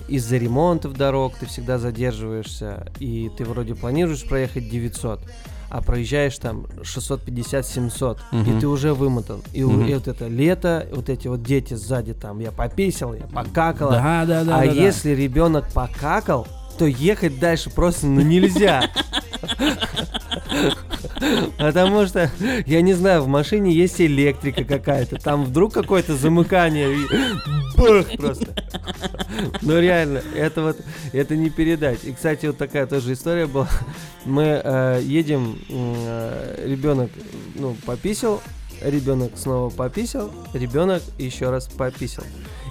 [0.08, 2.86] Из-за ремонтов дорог ты всегда задерживаешься.
[3.00, 5.20] И ты вроде планируешь проехать 900
[5.68, 8.56] а проезжаешь там 650-700, Мгм.
[8.56, 9.42] и ты уже вымотан.
[9.52, 9.86] И, у- Мгм.
[9.86, 13.92] и вот это лето, вот эти вот дети сзади там, я пописал, я покакала.
[13.92, 14.58] Да, да, да.
[14.58, 14.80] а да, да.
[14.80, 16.46] если ребенок покакал,
[16.78, 18.88] то ехать дальше просто ну, нельзя.
[21.58, 22.30] Потому что,
[22.66, 27.06] я не знаю, в машине есть электрика какая-то, там вдруг какое-то замыкание, и
[27.76, 28.54] бах просто.
[29.62, 30.76] Ну реально, это вот,
[31.12, 32.04] это не передать.
[32.04, 33.68] И, кстати, вот такая тоже история была.
[34.24, 37.10] Мы э, едем, э, ребенок,
[37.54, 38.42] ну, пописал,
[38.80, 42.24] ребенок снова пописал, ребенок еще раз пописал.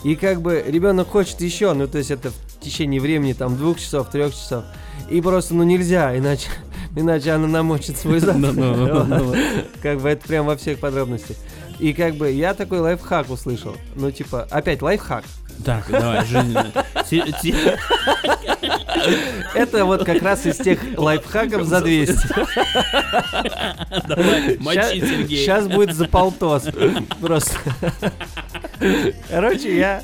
[0.03, 3.79] И как бы ребенок хочет еще, ну то есть это в течение времени там двух
[3.79, 4.65] часов, трех часов.
[5.09, 6.47] И просто, ну нельзя, иначе,
[6.95, 8.37] иначе она намочит свой зад.
[8.37, 9.35] Ну, ну, ну.
[9.81, 11.37] Как бы это прям во всех подробностях.
[11.77, 13.75] И как бы я такой лайфхак услышал.
[13.95, 15.25] Ну типа, опять лайфхак.
[15.65, 16.25] Так, давай,
[17.09, 17.77] те-
[19.53, 22.17] Это вот как раз из тех лайфхаков за 200.
[24.07, 25.37] Давай, мочи, Сергей.
[25.45, 26.63] Сейчас будет за полтос.
[27.21, 27.57] Просто.
[29.29, 30.03] Короче, я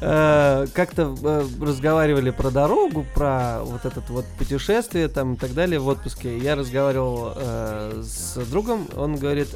[0.00, 5.78] э, как-то э, разговаривали про дорогу, про вот это вот путешествие там и так далее
[5.78, 6.38] в отпуске.
[6.38, 9.48] Я разговаривал э, с другом, он говорит,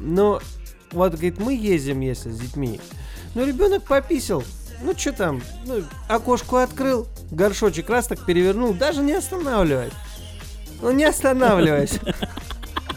[0.00, 0.40] ну,
[0.92, 2.80] вот, говорит, мы ездим, если с детьми.
[3.34, 4.42] Ну, ребенок пописал.
[4.82, 9.92] Ну, что там, ну, окошко открыл, горшочек раз так перевернул, даже не останавливаясь.
[10.80, 12.00] Ну, не останавливаясь.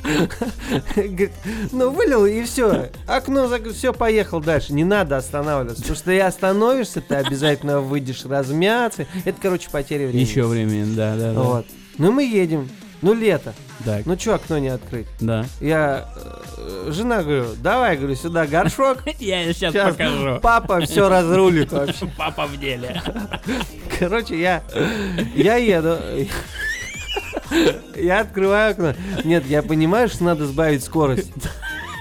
[0.95, 1.31] Говорит,
[1.71, 2.89] Ну, вылил и все.
[3.07, 4.73] Окно все, поехал дальше.
[4.73, 5.81] Не надо останавливаться.
[5.81, 9.05] Потому что и остановишься, ты обязательно выйдешь размяться.
[9.25, 10.21] Это, короче, потеря времени.
[10.27, 11.39] Еще времени, да, да, да.
[11.41, 11.65] Вот.
[11.97, 12.69] Ну, мы едем.
[13.01, 13.53] Ну, лето.
[13.83, 15.05] Так, Ну, что окно не открыть?
[15.19, 15.45] да.
[15.59, 16.09] Я
[16.57, 18.99] э, жена говорю, давай, говорю, сюда горшок.
[19.19, 20.39] Я сейчас Сейчас покажу.
[20.41, 22.09] папа все разрулит вообще.
[22.17, 22.99] Папа в деле.
[23.99, 24.63] Короче, я,
[25.35, 25.97] я еду.
[27.95, 28.93] Я открываю окно.
[29.23, 31.31] Нет, я понимаю, что надо сбавить скорость.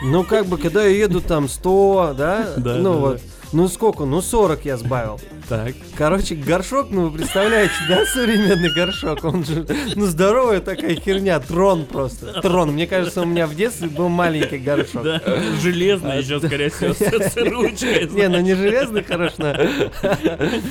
[0.02, 2.52] Ну, как бы, когда я еду там 100, да?
[2.56, 3.20] Да, ну да, вот.
[3.54, 4.04] Ну сколько?
[4.04, 5.20] Ну 40 я сбавил.
[5.48, 5.74] Так.
[5.96, 11.84] Короче, горшок, ну вы представляете, да, современный горшок, он же, ну здоровая такая херня, трон
[11.84, 12.72] просто, трон.
[12.72, 15.04] Мне кажется, у меня в детстве был маленький горшок.
[15.04, 15.22] Да,
[15.62, 18.08] железный еще, скорее всего, с ручкой.
[18.10, 19.56] Не, ну не железный, конечно,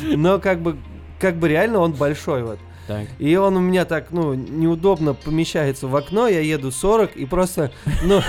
[0.03, 0.75] но как бы,
[1.19, 2.59] как бы реально он большой вот.
[2.87, 3.07] Так.
[3.17, 7.71] И он у меня так, ну, неудобно помещается в окно, я еду 40, и просто,
[8.03, 8.21] ну,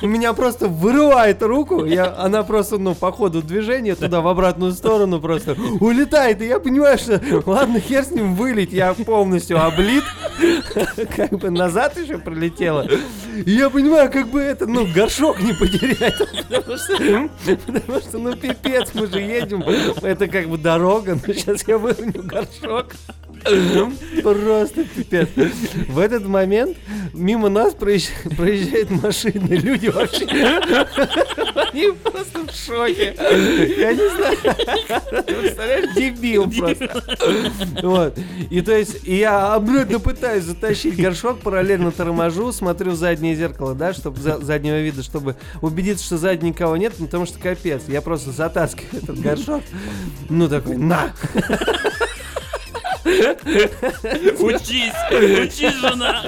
[0.00, 4.72] у меня просто вырывает руку, я, она просто, ну, по ходу движения туда в обратную
[4.72, 10.04] сторону просто улетает, и я понимаю, что, ладно, хер с ним вылить, я полностью облит,
[11.16, 12.88] как бы назад еще пролетела.
[13.46, 17.28] И я понимаю, как бы это, ну, горшок не потерять, потому что,
[17.66, 19.62] потому что, ну, пипец, мы же едем,
[20.02, 22.94] это как бы дорога, но сейчас я выроню горшок.
[24.22, 25.28] Просто пипец.
[25.88, 26.76] В этот момент
[27.12, 29.54] мимо нас проезж- проезжают машины.
[29.54, 30.26] Люди вообще...
[30.26, 33.14] Они просто в шоке.
[33.78, 34.36] Я не знаю.
[35.24, 37.02] Ты Представляешь, дебил просто.
[37.82, 38.18] Вот.
[38.50, 43.92] И то есть, я обрядно пытаюсь затащить горшок, параллельно торможу, смотрю в заднее зеркало, да,
[43.92, 47.82] чтобы заднего вида, чтобы убедиться, что сзади никого нет, потому что капец.
[47.88, 49.62] Я просто затаскиваю этот горшок.
[50.28, 51.12] Ну, такой, на!
[54.40, 56.24] Учись, учись, жена.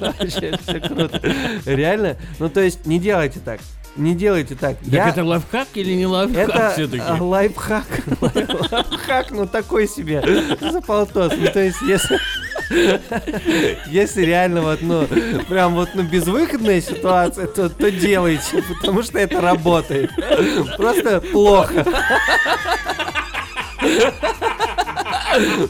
[0.00, 1.20] Вообще, все круто.
[1.66, 2.16] Реально?
[2.38, 3.60] Ну, то есть, не делайте так.
[3.96, 4.78] Не делайте так.
[4.78, 7.02] Так Я- это лайфхак или не лайфхак Это все-таки?
[7.04, 7.84] а, лайфхак.
[8.20, 10.22] Лайфхак, ну такой себе.
[10.60, 11.32] За полтос.
[11.36, 12.18] Ну, то есть, если...
[13.88, 15.08] Если реально вот, ну,
[15.48, 20.10] прям вот, ну, безвыходная ситуация, то, то делайте, потому что это работает.
[20.76, 21.84] Просто плохо.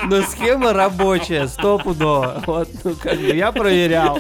[0.05, 2.43] Но схема рабочая, стопудово.
[2.47, 4.19] Вот, ну, как бы я проверял.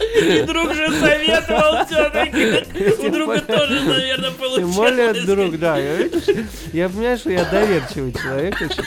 [0.00, 3.06] И друг же советовал все-таки.
[3.06, 5.78] У друга тоже, наверное, Тем более друг, да.
[5.78, 8.84] Я понимаю, что я доверчивый человек очень.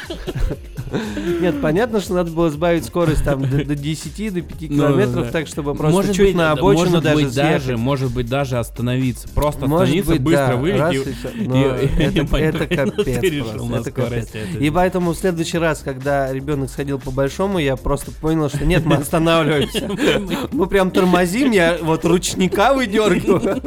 [1.42, 5.32] Нет, понятно, что надо было сбавить скорость там до, до 10, до 5 Ну, километров,
[5.32, 8.58] так, чтобы просто может чуть быть, на обочину может даже быть, даже, может быть, даже
[8.60, 9.28] остановиться.
[9.30, 13.68] Просто Может остановиться, быть, быстро да, и- и и- и- это, это ну, капец решил
[13.68, 14.28] просто, это капец.
[14.60, 18.86] И поэтому в следующий раз, когда ребенок сходил по большому, я просто понял, что нет,
[18.86, 19.90] мы останавливаемся.
[20.52, 23.62] Мы прям тормозим, я вот ручника выдергиваю.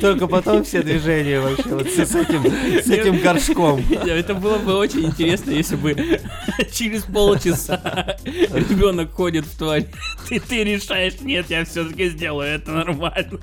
[0.00, 2.42] Только потом все движения вообще вот с с этим,
[2.82, 3.80] с этим горшком.
[3.90, 5.94] Это было бы очень интересно, если бы
[6.72, 9.88] через полчаса ребенок ходит в туалет,
[10.30, 13.40] и ты решаешь, нет, я все-таки сделаю это нормально.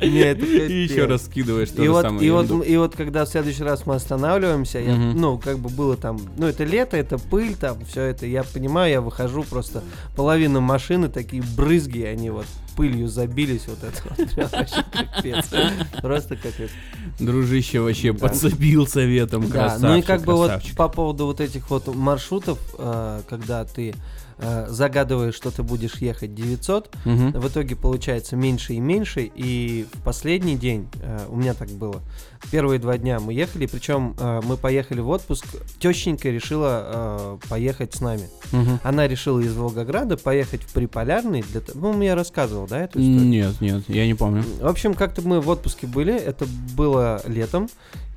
[0.00, 3.62] Не, это И еще раз скидываешь И вот, и, вот, и вот когда в следующий
[3.62, 7.84] раз мы останавливаемся, я, ну, как бы было там, ну, это лето, это пыль, там,
[7.86, 9.82] все это, я понимаю, я выхожу, просто
[10.16, 15.50] половина машины, такие брызги, они вот пылью забились, вот это вот, прям вообще капец.
[16.00, 16.70] Просто капец.
[17.18, 21.70] Дружище вообще подцепил советом, Да, красавчик, ну и как бы вот по поводу вот этих
[21.70, 23.94] вот маршрутов, э, когда ты
[24.38, 27.32] э, загадываешь, что ты будешь ехать 900, Мгм.
[27.32, 32.02] в итоге получается меньше и меньше, и в последний день, э, у меня так было,
[32.50, 35.46] первые два дня мы ехали, причем э, мы поехали в отпуск,
[35.78, 38.28] тещенька решила э, поехать с нами.
[38.52, 38.80] Мгм.
[38.82, 43.24] Она решила из Волгограда поехать в Приполярный, для ну, я рассказывал, да, эту историю?
[43.24, 44.44] Нет, нет, я не помню.
[44.60, 47.68] В общем, как-то мы в отпуске были, это было летом,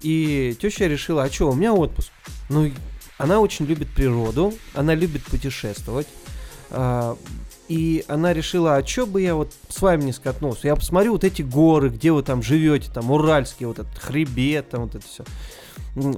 [0.02, 2.10] и теща решила, а что, у меня отпуск.
[2.50, 2.70] Ну,
[3.18, 6.08] она очень любит природу, она любит путешествовать.
[6.70, 7.18] а,
[7.68, 10.68] и она решила, а чё бы я вот с вами не скатнулся?
[10.68, 14.84] Я посмотрю вот эти горы, где вы там живете, там Уральские, вот этот хребет, там
[14.84, 15.26] вот это все.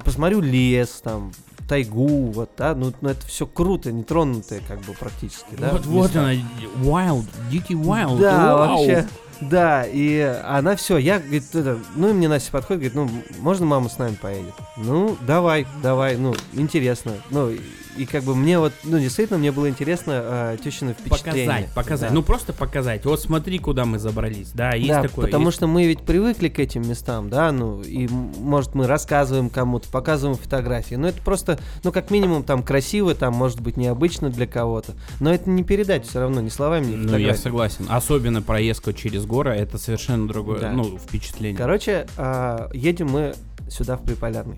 [0.04, 1.32] Посмотрю лес, там,
[1.68, 5.72] тайгу, вот, да, ну, ну это все круто, нетронутое, как бы практически, да.
[5.72, 8.20] вот, вот она, wild, дикий wild.
[8.20, 8.86] Да, вау.
[8.86, 9.08] вообще.
[9.42, 13.66] Да, и она все, я, говорит, это, ну и мне Настя подходит, говорит, ну, можно
[13.66, 14.54] мама с нами поедет?
[14.76, 17.14] Ну, давай, давай, ну, интересно.
[17.30, 17.52] Ну,
[17.98, 21.46] и, как бы мне вот, ну, действительно, мне было интересно э, тещино впечатление.
[21.48, 22.10] Показать, показать.
[22.10, 22.16] Да.
[22.16, 23.06] Ну просто показать.
[23.06, 24.52] Вот смотри, куда мы забрались.
[24.54, 25.26] Да, есть да, такое.
[25.26, 29.50] потому есть- что мы ведь привыкли к этим местам, да, ну, и, может, мы рассказываем
[29.50, 34.30] кому-то, показываем фотографии, но это просто, ну, как минимум, там, красиво, там, может быть, необычно
[34.30, 37.86] для кого-то, но это не передать все равно, ни словами, ни Ну, я согласен.
[37.90, 40.72] Особенно проездка через горы, это совершенно другое, Да.
[40.72, 41.58] ну, впечатление.
[41.58, 43.34] Короче, а, едем мы
[43.70, 44.56] сюда, в Приполярный.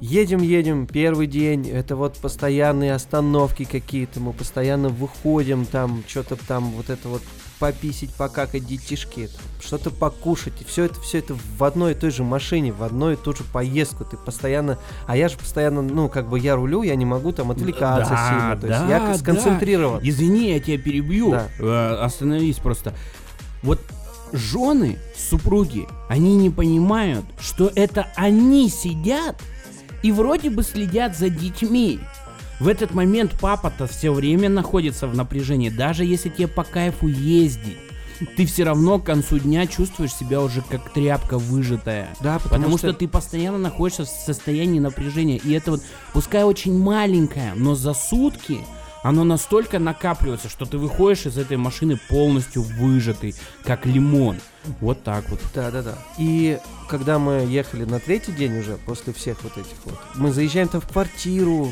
[0.00, 6.70] Едем, едем, первый день, это вот постоянные остановки какие-то, мы постоянно выходим, там, что-то там,
[6.70, 7.22] вот это вот
[7.58, 9.28] пописить, покакать детишки,
[9.62, 10.54] что-то покушать.
[10.60, 13.34] И все это, все это в одной и той же машине, в одной и ту
[13.34, 14.04] же поездку.
[14.04, 14.78] Ты постоянно...
[15.06, 18.28] А я же постоянно, ну, как бы я рулю, я не могу там отвлекаться Да,
[18.28, 18.56] сильно.
[18.56, 19.18] То есть да, я да.
[19.18, 20.00] сконцентрирован.
[20.02, 21.32] Извини, я тебя перебью.
[21.32, 21.48] Да.
[21.58, 22.94] Э, Остановись просто.
[23.62, 23.78] Вот
[24.32, 29.36] жены, супруги, они не понимают, что это они сидят
[30.02, 32.00] и вроде бы следят за детьми.
[32.58, 37.78] В этот момент папа-то все время находится в напряжении, даже если тебе по кайфу ездить.
[38.36, 42.08] Ты все равно к концу дня чувствуешь себя уже как тряпка выжатая.
[42.20, 42.92] Да, потому, Потому что...
[42.92, 45.38] ты постоянно находишься в состоянии напряжения.
[45.38, 45.82] И это вот,
[46.12, 48.58] пускай очень маленькое, но за сутки
[49.02, 53.34] оно настолько накапливается, что ты выходишь из этой машины полностью выжатый,
[53.64, 54.38] как лимон.
[54.80, 55.40] Вот так вот.
[55.54, 55.98] Да, да, да.
[56.18, 56.58] И
[56.88, 60.80] когда мы ехали на третий день уже, после всех вот этих вот, мы заезжаем там
[60.80, 61.70] в квартиру,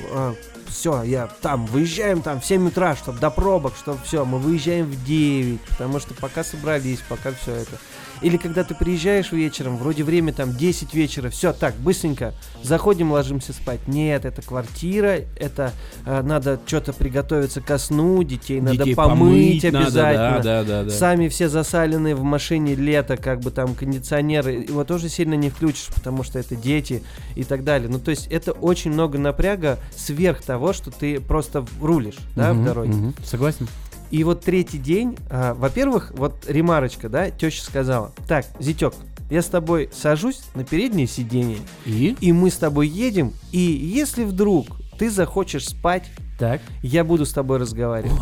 [0.67, 4.87] все, я там, выезжаем там в 7 утра, чтобы до пробок, чтобы все, мы выезжаем
[4.87, 7.79] в 9, потому что пока собрались, пока все это.
[8.23, 13.53] Или когда ты приезжаешь вечером, вроде время там 10 вечера, все, так, быстренько, заходим, ложимся
[13.53, 13.87] спать.
[13.87, 15.73] Нет, это квартира, это
[16.05, 20.41] э, надо что-то приготовиться ко сну, детей надо Детей помыть, надо, обязательно.
[20.43, 20.91] да, да, да, да.
[20.91, 25.89] Сами все засаленные в машине лето, как бы там кондиционеры, его тоже сильно не включишь,
[25.95, 27.03] потому что это дети
[27.37, 27.89] и так далее.
[27.89, 32.57] Ну, то есть это очень много напряга сверх того, что ты просто рулишь, да, в
[32.57, 32.91] Мгм, дороге.
[32.93, 33.15] мгм.
[33.25, 33.69] Согласен?
[34.11, 38.95] И вот третий день, а, во-первых, вот ремарочка, да, теща сказала, так, зятек,
[39.31, 42.17] я с тобой сажусь на переднее сиденье, И?
[42.21, 44.67] и мы с тобой едем, и если вдруг
[44.99, 46.05] ты захочешь спать,
[46.39, 46.61] Так.
[46.83, 48.13] я буду с тобой разговаривать.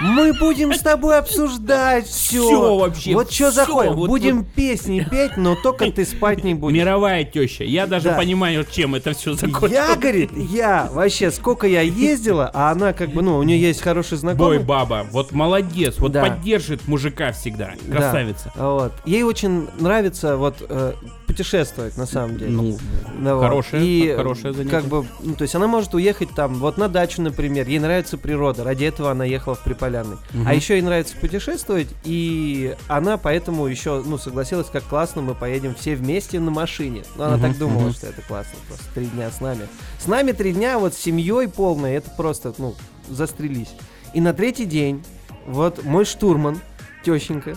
[0.00, 2.46] Мы будем с тобой обсуждать все.
[2.46, 3.92] Всё вообще, Вот что всё, заходим.
[3.94, 6.74] вот- будем песни петь, но только ты спать не будешь.
[6.78, 7.64] Мировая теща.
[7.64, 8.16] Я даже Да.
[8.16, 9.72] понимаю, чем это все закончилось.
[9.72, 13.82] Я, говорит, я вообще, сколько я ездила, а она как бы, ну, у нее есть
[13.82, 14.58] хороший Бой, знакомый.
[14.60, 16.22] баба, вот молодец, вот Да.
[16.22, 17.72] поддержит мужика всегда.
[17.86, 17.96] Да.
[17.96, 18.52] Красавица.
[18.56, 18.92] Вот.
[19.04, 20.92] Ей очень нравится вот э,
[21.26, 22.50] путешествовать, на самом деле.
[22.52, 22.78] Ну,
[23.18, 23.42] Да вот.
[23.42, 24.70] хорошее, И, хорошее занятие.
[24.70, 27.39] Как бы, ну, то есть она может уехать там, вот на дачу, например.
[27.48, 28.64] Ей нравится природа.
[28.64, 30.16] Ради этого она ехала в Приполярный.
[30.32, 30.46] Мгм.
[30.46, 35.74] А еще ей нравится путешествовать, и она поэтому еще, ну, согласилась, как классно мы поедем
[35.74, 37.02] все вместе на машине.
[37.16, 37.92] Ну, она Мгм, так думала, мгм.
[37.92, 39.66] что это классно, просто три дня с нами.
[39.98, 42.74] С нами три дня, вот с семьей полной, это просто, ну,
[43.08, 43.72] застрелись.
[44.14, 45.04] И на третий день,
[45.46, 46.60] вот мой штурман,
[47.04, 47.56] тещенька,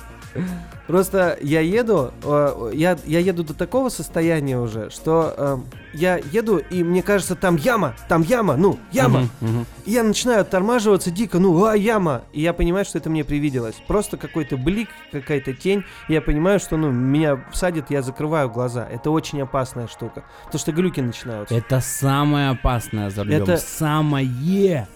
[0.88, 5.58] Просто я еду, э, я, я еду до такого состояния уже, что э,
[5.94, 9.20] я еду, и мне кажется, там яма, там яма, ну, яма.
[9.20, 9.66] Мгм, мгм.
[9.86, 12.24] И я начинаю оттормаживаться дико, ну, а, яма.
[12.34, 13.76] И я понимаю, что это мне привиделось.
[13.88, 15.84] Просто какой-то блик, какая-то тень.
[16.08, 18.88] И я понимаю, что, ну, меня садит, я закрываю глаза.
[18.90, 20.24] Это очень опасная штука.
[20.46, 21.54] Потому что глюки начинаются.
[21.56, 23.44] Это самое опасное за рулем.
[23.44, 24.88] Это- Самое.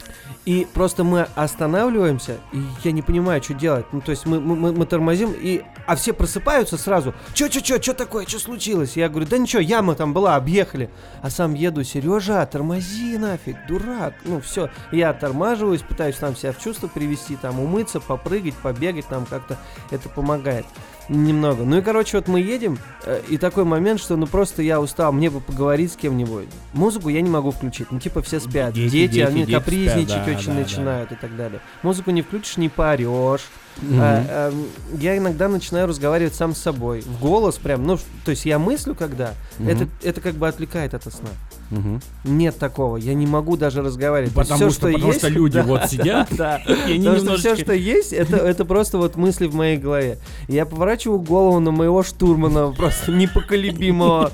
[0.46, 3.86] И просто мы останавливаемся, и я не понимаю, что делать.
[3.92, 7.14] Ну, то есть мы, мы, мы- тормозим, и, а все просыпаются сразу.
[7.34, 8.96] Чё, чё, чё, чё такое, что случилось?
[8.96, 10.87] Я говорю, да ничего, яма там была, объехали.
[11.21, 14.13] А сам еду, Сережа, тормози нафиг, дурак.
[14.23, 19.26] Ну, все, я оттормаживаюсь, пытаюсь там себя в чувство привести, там умыться, попрыгать, побегать, там
[19.26, 19.58] как-то
[19.91, 20.65] это помогает.
[21.10, 21.63] Немного.
[21.63, 25.13] Ну и, короче, вот мы едем, э, и такой момент, что ну просто я устал,
[25.13, 26.47] мне бы поговорить с кем-нибудь.
[26.73, 28.73] Музыку я не могу включить, ну типа все спят.
[28.73, 31.62] Дети, Дети, дети, они дети капризничать спят, да, очень да, начинают и так далее.
[31.82, 33.47] Музыку не включишь, не поорешь.
[33.82, 34.00] Мгм.
[34.02, 34.66] А, эм,
[35.00, 37.02] я иногда начинаю разговаривать сам с собой.
[37.02, 39.70] В голос прям, ну, то есть я мыслю когда, Мгм.
[39.70, 41.30] это, это как бы отвлекает от сна.
[41.70, 42.02] Мгм.
[42.24, 44.34] Нет такого, я не могу даже разговаривать.
[44.34, 47.24] Потому всё, что, потому есть, что люди да, вот сидят, да, и они Потому что
[47.26, 47.56] немножечко...
[47.56, 50.18] все, что есть, это, это просто вот мысли в моей голове.
[50.48, 54.32] Я поворачиваю голову на моего штурмана, просто непоколебимого.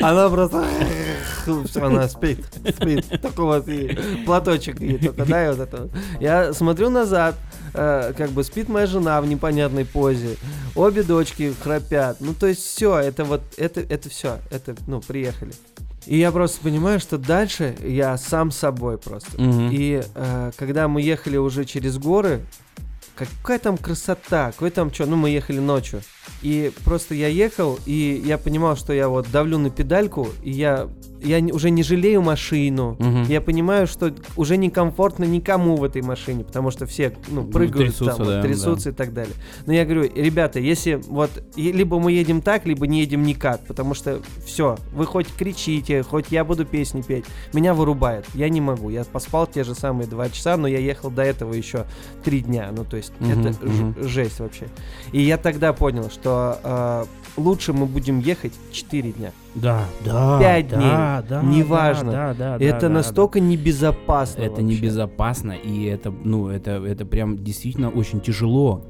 [0.00, 0.64] Она просто...
[1.44, 2.44] Всё, Она спит,
[2.78, 3.06] спит.
[3.22, 5.88] Такой вот и платочек ей только, да, и вот это.
[6.20, 7.36] Я смотрю назад,
[7.74, 10.36] э, как бы спит моя жена в непонятной позе.
[10.74, 12.18] Обе дочки храпят.
[12.20, 15.52] Ну, то есть все, это вот, это, это все, это, ну, приехали.
[16.06, 19.40] И я просто понимаю, что дальше я сам собой просто.
[19.40, 19.70] Мгм.
[19.72, 22.40] И э, когда мы ехали уже через горы,
[23.14, 26.00] какая там красота, какой там что, ну мы ехали ночью.
[26.40, 30.88] И просто я ехал, и я понимал, что я вот давлю на педальку, и я,
[31.22, 32.96] я уже не жалею машину.
[32.98, 33.24] Мгм.
[33.24, 38.16] Я понимаю, что уже некомфортно никому в этой машине, потому что все ну, прыгают, трясутся,
[38.16, 39.34] там, вот, да, трясутся и так далее.
[39.66, 43.94] Но я говорю, ребята, если вот либо мы едем так, либо не едем никак, потому
[43.94, 48.26] что все, вы хоть кричите, хоть я буду песни петь, меня вырубает.
[48.34, 48.90] Я не могу.
[48.90, 51.86] Я поспал те же самые два часа, но я ехал до этого еще
[52.24, 52.70] три дня.
[52.76, 54.08] Ну, то есть Мгм, это мгм.
[54.08, 54.66] жесть вообще.
[55.12, 57.04] И я тогда понял, что э,
[57.38, 59.32] лучше мы будем ехать 4 дня.
[59.54, 60.38] Да, да.
[60.38, 61.28] Пять да, дней.
[61.28, 62.12] Да, Неважно.
[62.12, 64.40] Да, да, да, это да, настолько небезопасно.
[64.40, 64.46] да.
[64.46, 64.76] Это вообще.
[64.76, 68.84] небезопасно, и это, ну, это, это прям действительно очень тяжело.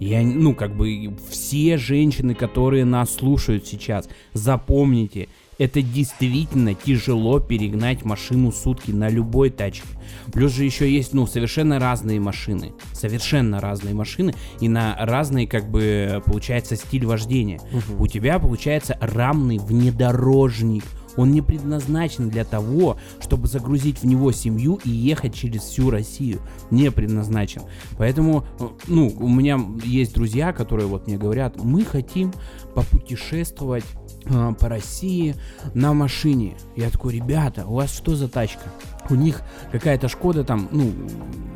[0.00, 5.28] Я, ну, как бы, все женщины, которые нас слушают сейчас, запомните,
[5.58, 9.86] это действительно тяжело перегнать машину сутки на любой тачке.
[10.32, 12.72] Плюс же еще есть, ну, совершенно разные машины.
[12.92, 17.60] Совершенно разные машины и на разный, как бы, получается, стиль вождения.
[17.70, 18.00] Мгм.
[18.00, 20.84] У тебя получается рамный внедорожник.
[21.16, 26.40] Он не предназначен для того, чтобы загрузить в него семью и ехать через всю Россию.
[26.72, 27.62] Не предназначен.
[27.96, 28.44] Поэтому,
[28.88, 32.32] ну, у меня есть друзья, которые вот мне говорят, мы хотим
[32.74, 33.84] попутешествовать
[34.24, 35.34] по России
[35.74, 36.56] на машине.
[36.76, 38.64] Я такой, ребята, у вас что за тачка?
[39.10, 40.92] У них какая-то Шкода там, ну,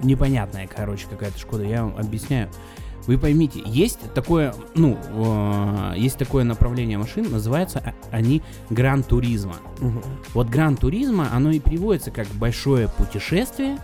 [0.02, 2.48] непонятная, короче, какая-то Шкода, я вам объясняю.
[3.06, 9.54] Вы поймите, есть такое, ну, э, есть такое направление машин, называются а- они Гран Туризма.
[9.78, 10.02] Мгм.
[10.34, 13.78] Вот Гран Туризма, оно и переводится как большое путешествие.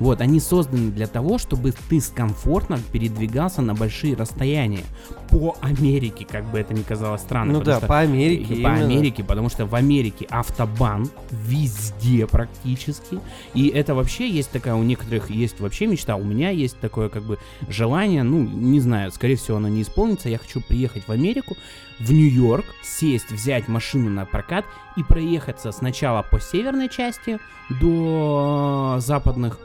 [0.00, 4.84] Вот, они созданы для того, чтобы ты комфортно передвигался на большие расстояния
[5.28, 7.52] по Америке, как бы это ни казалось странно.
[7.52, 8.46] Ну да, что- по Америке.
[8.54, 8.84] по именно.
[8.84, 13.20] Америке, потому что в Америке автобан везде практически.
[13.54, 17.22] И это вообще есть такая, у некоторых есть вообще мечта, у меня есть такое как
[17.22, 17.38] бы
[17.68, 21.56] желание, ну, не знаю, скорее всего оно не исполнится, я хочу приехать в Америку,
[21.98, 24.64] в Нью-Йорк, сесть, взять машину на прокат
[24.96, 27.38] и проехаться сначала по северной части
[27.80, 29.58] до западных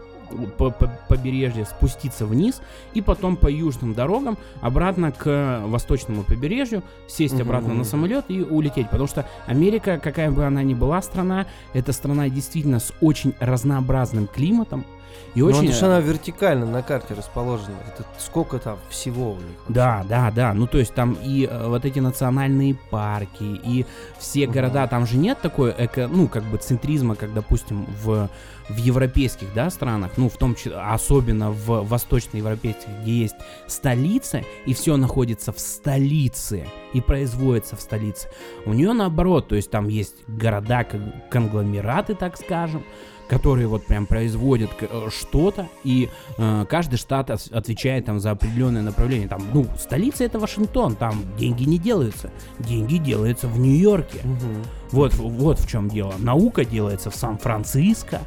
[0.57, 2.61] по- по- побережья спуститься вниз
[2.93, 8.89] и потом по южным дорогам обратно к восточному побережью сесть обратно на самолет и улететь,
[8.89, 14.27] потому что Америка, какая бы она ни была страна, это страна действительно с очень разнообразным
[14.27, 14.85] климатом
[15.35, 17.75] и Ну, очень потому что она вертикально на карте расположена.
[17.87, 19.57] Это сколько там всего у них?
[19.67, 20.53] Да, да, да.
[20.53, 23.85] Ну, то есть там и э, вот эти национальные парки, и
[24.17, 28.29] все города, там же нет такой, эко, ну, как бы центризма, как, допустим, в,
[28.69, 33.35] в европейских, да, странах, ну, в том числе, особенно в восточноевропейских, где есть
[33.67, 38.29] столица, и все находится в столице, и производится в столице.
[38.65, 42.85] У нее наоборот, то есть там есть города, как конгломераты, так скажем,
[43.27, 49.27] которые вот прям производят э, что-то, и э, каждый штат отвечает там за определенное направление.
[49.27, 54.19] Там, ну, столица это Вашингтон, там деньги не делаются, деньги делаются в Нью-Йорке.
[54.23, 54.63] Мгм.
[54.91, 56.13] Вот, вот в чем дело.
[56.19, 58.21] Наука делается в Сан-Франциско.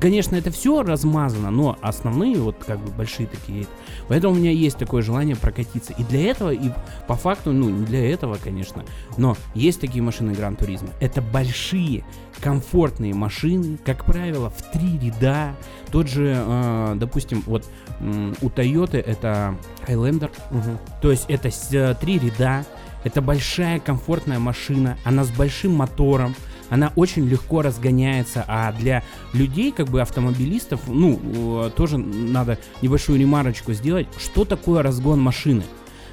[0.00, 3.66] Конечно, это все размазано, но основные вот как бы большие такие.
[4.08, 5.92] Поэтому у меня есть такое желание прокатиться.
[5.94, 6.70] И для этого, и
[7.06, 8.84] по факту, ну не для этого, конечно,
[9.16, 10.88] но есть такие машины Гран Туризма.
[11.00, 12.04] Это большие,
[12.40, 15.54] комфортные машины, как правило, в три ряда.
[15.90, 17.64] Тот же, э, допустим, вот
[18.00, 19.54] у Toyota это
[19.86, 20.78] Highlander, Мгм.
[21.00, 22.64] то есть это э, три ряда,
[23.08, 26.34] это большая комфортная машина, она с большим мотором,
[26.68, 29.02] она очень легко разгоняется, а для
[29.32, 35.62] людей, как бы автомобилистов, ну, тоже надо небольшую ремарочку сделать, что такое разгон машины.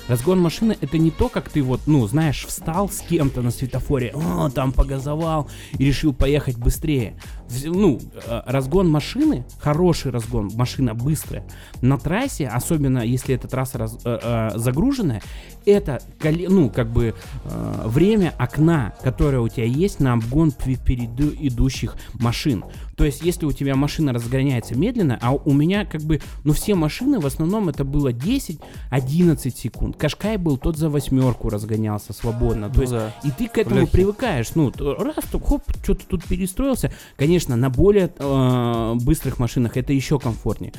[0.08, 4.12] Разгон машины это не то, как ты вот, ну, знаешь, встал с кем-то на светофоре,
[4.14, 7.20] «О, там погазовал и решил поехать быстрее.
[7.66, 11.43] Ну, э, разгон машины, хороший разгон, машина быстрая,
[11.82, 15.24] на трассе, особенно если эта трасса раз- э, э, загруженная,
[15.66, 17.13] это, ну, как бы
[17.45, 22.63] э, время окна, которое у тебя есть на обгон впереди идущих машин.
[22.95, 26.76] То есть, если у тебя машина разгоняется медленно, а у меня как бы, ну, все
[26.76, 29.97] машины в основном это было 10-11 секунд.
[29.97, 32.70] Кашкай был тот за восьмерку разгонялся свободно.
[32.70, 33.13] То Ну есть, да.
[33.24, 33.91] и ты к этому Бляхи.
[33.91, 34.55] привыкаешь.
[34.55, 36.91] Ну, раз, то хоп, что-то тут перестроился.
[37.18, 40.74] Конечно, на более э, быстрых машинах это еще комфортнее.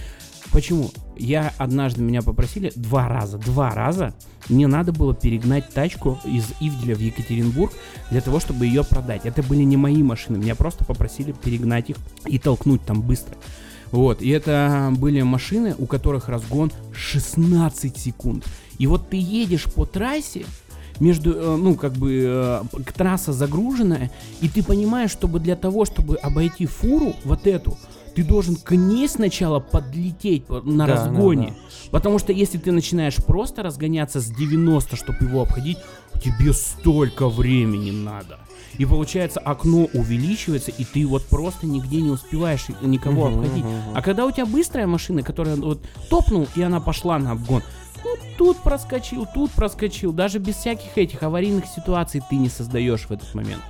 [0.57, 0.91] Почему?
[1.19, 4.15] Я однажды меня попросили два раза, два раза
[4.49, 7.75] мне надо было перегнать тачку из Ивделя в Екатеринбург
[8.11, 9.27] для того, чтобы ее продать.
[9.27, 13.37] Это были не мои машины, меня просто попросили перегнать их и толкнуть там быстро.
[13.91, 18.47] Вот, и это были машины, у которых разгон 16 секунд.
[18.79, 20.47] И вот ты едешь по трассе,
[21.01, 22.63] между, э, ну, как бы, э,
[22.95, 27.77] трасса загруженная, и ты понимаешь, чтобы для того, чтобы обойти фуру, вот эту,
[28.17, 31.49] ты должен к ней сначала подлететь по- на Да, разгоне.
[31.49, 31.55] да,
[31.91, 35.77] Потому что если ты начинаешь просто разгоняться с 90, чтобы его обходить,
[36.25, 38.39] тебе столько времени надо.
[38.79, 43.64] И получается, окно увеличивается, и ты вот просто нигде не успеваешь никого Мгм, обходить.
[43.64, 43.75] мгм.
[43.95, 47.62] А когда у тебя быстрая машина, которая вот топнул, и она пошла на обгон,
[48.05, 50.12] ну, тут проскочил, тут проскочил.
[50.12, 53.62] Даже без всяких этих аварийных ситуаций ты не создаешь в этот момент.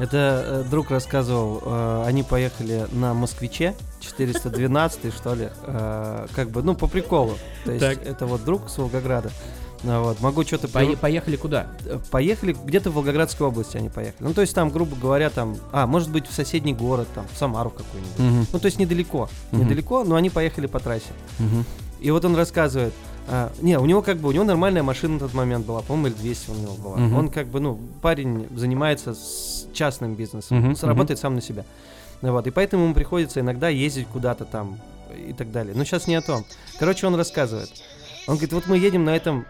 [0.00, 6.62] Это э, друг рассказывал, э, они поехали на Москвиче 412 что ли, э, как бы,
[6.62, 7.34] ну, по приколу.
[7.64, 8.06] То есть Так.
[8.06, 9.30] это вот друг с Волгограда.
[9.82, 10.68] Ну, вот, могу что-то...
[10.68, 11.66] Пое- поехали куда?
[12.10, 14.28] Поехали, где-то в Волгоградской области они поехали.
[14.28, 15.56] Ну, то есть там, грубо говоря, там...
[15.72, 18.18] А, может быть, в соседний город, там, в Самару какую-нибудь.
[18.18, 19.28] Мгм, Ну, то есть недалеко.
[19.52, 19.64] Мгм.
[19.64, 21.12] Недалеко, но они поехали по трассе.
[21.38, 21.64] мгм.
[22.00, 22.92] И вот он рассказывает,
[23.32, 26.16] А, не, у него как бы, у него нормальная машина на тот момент была, по-моему,
[26.16, 26.96] L200 у него была.
[26.96, 27.16] Мгм.
[27.16, 31.64] Он как бы, ну, парень занимается с частным бизнесом, Мгм, с- работает сам на себя.
[32.22, 34.78] Вот, и поэтому ему приходится иногда ездить куда-то там
[35.28, 35.74] и так далее.
[35.74, 36.44] Но сейчас не о том.
[36.78, 37.70] Короче, он рассказывает.
[38.26, 39.46] Он говорит, вот мы едем на этом,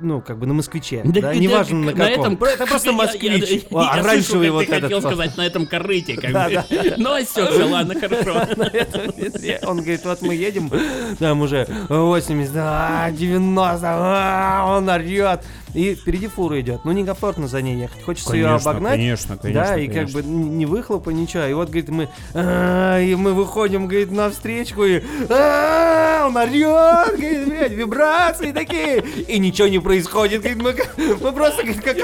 [0.00, 2.34] ну, как бы на москвиче, да, Да, неважно на каком.
[2.34, 3.48] этом- это просто Я- я- москвич.
[3.70, 4.82] я- О, я оранжевый слышу, как вот ты этот.
[4.82, 6.54] хотел сказать на этом корыте, как Да, бы.
[6.54, 6.64] да.
[6.96, 8.32] Ну, осекся, ладно, хорошо.
[8.56, 9.68] на.
[9.68, 10.70] Он говорит, вот мы едем,
[11.18, 15.40] там уже 80, а, 90, а, он орет.
[15.74, 16.80] И впереди фура идет.
[16.84, 18.02] Ну, некомфортно за ней ехать.
[18.02, 18.94] Хочется ее обогнать.
[18.94, 21.44] Конечно, конечно, да, и как бы не выхлопа, ничего.
[21.44, 27.18] И вот, говорит, мы, а, и мы выходим, говорит, на встречку, и а, он орет,
[27.18, 30.42] говорит, блядь, вибрации такие, и ничего не происходит.
[30.42, 30.62] Говорит,
[30.96, 31.96] мы, мы просто, говорит, как,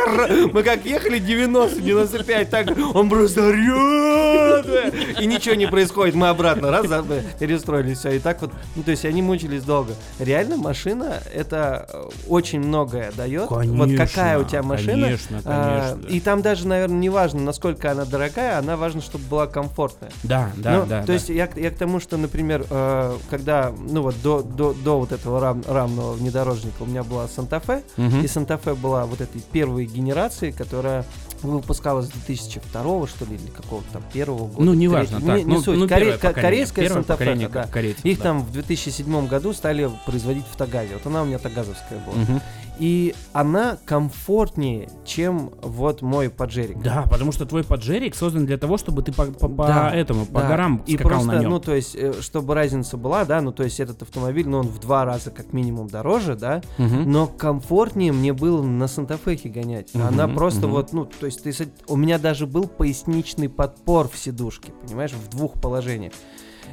[0.52, 4.66] мы как ехали 90, 95, так он просто орет,
[5.20, 6.14] и ничего не происходит.
[6.14, 7.04] Мы обратно раз за-
[7.38, 9.92] перестроились, все, и так вот, ну, то есть они мучились долго.
[10.18, 13.50] Реально машина, это э, очень многое дает.
[13.50, 16.08] вот какая у тебя машина, Конечно, а, конечно.
[16.14, 20.10] и там даже, наверное, не важно, насколько она дорогая, она важно, чтобы была комфортная.
[20.22, 21.00] Да, да, Ну, да.
[21.02, 21.12] То да.
[21.14, 24.98] есть я, к- я к тому, что, например, э, когда, ну вот до, до, до
[25.00, 28.20] вот этого рам- рамного внедорожника у меня была Санта-Фе, Мгм.
[28.22, 31.04] и Санта-Фе была вот этой первой генерации, которая
[31.42, 34.64] выпускалась с 2002 что ли, или какого-то там первого года.
[34.64, 35.36] Ну, неважно, так.
[35.38, 35.76] Не, не ну, суть.
[35.76, 37.66] ну, Коре- корейская Санта-Фе, да.
[37.66, 38.24] корейцев, Их да.
[38.24, 40.94] там в 2007 году стали производить в Тагазе.
[40.94, 42.16] Вот она у меня тагазовская была.
[42.16, 42.40] Мгм.
[42.78, 46.82] И она комфортнее, чем вот мой поджерик.
[46.82, 50.26] Да, потому что твой поджерик создан для того, чтобы ты по, по- по Да, этому,
[50.26, 50.48] по да.
[50.48, 51.50] горам и просто, на нем.
[51.50, 54.66] ну, то есть, э, чтобы разница была, да, ну, то есть, этот автомобиль, ну, он
[54.68, 57.10] в два раза как минимум дороже, да, Мгм.
[57.10, 59.94] но комфортнее мне было на Санта-Фехе гонять.
[59.94, 60.70] Мгм, Она просто мгм.
[60.72, 61.52] вот, ну, то есть, ты,
[61.86, 66.12] у меня даже был поясничный подпор в сидушке, понимаешь, в двух положениях.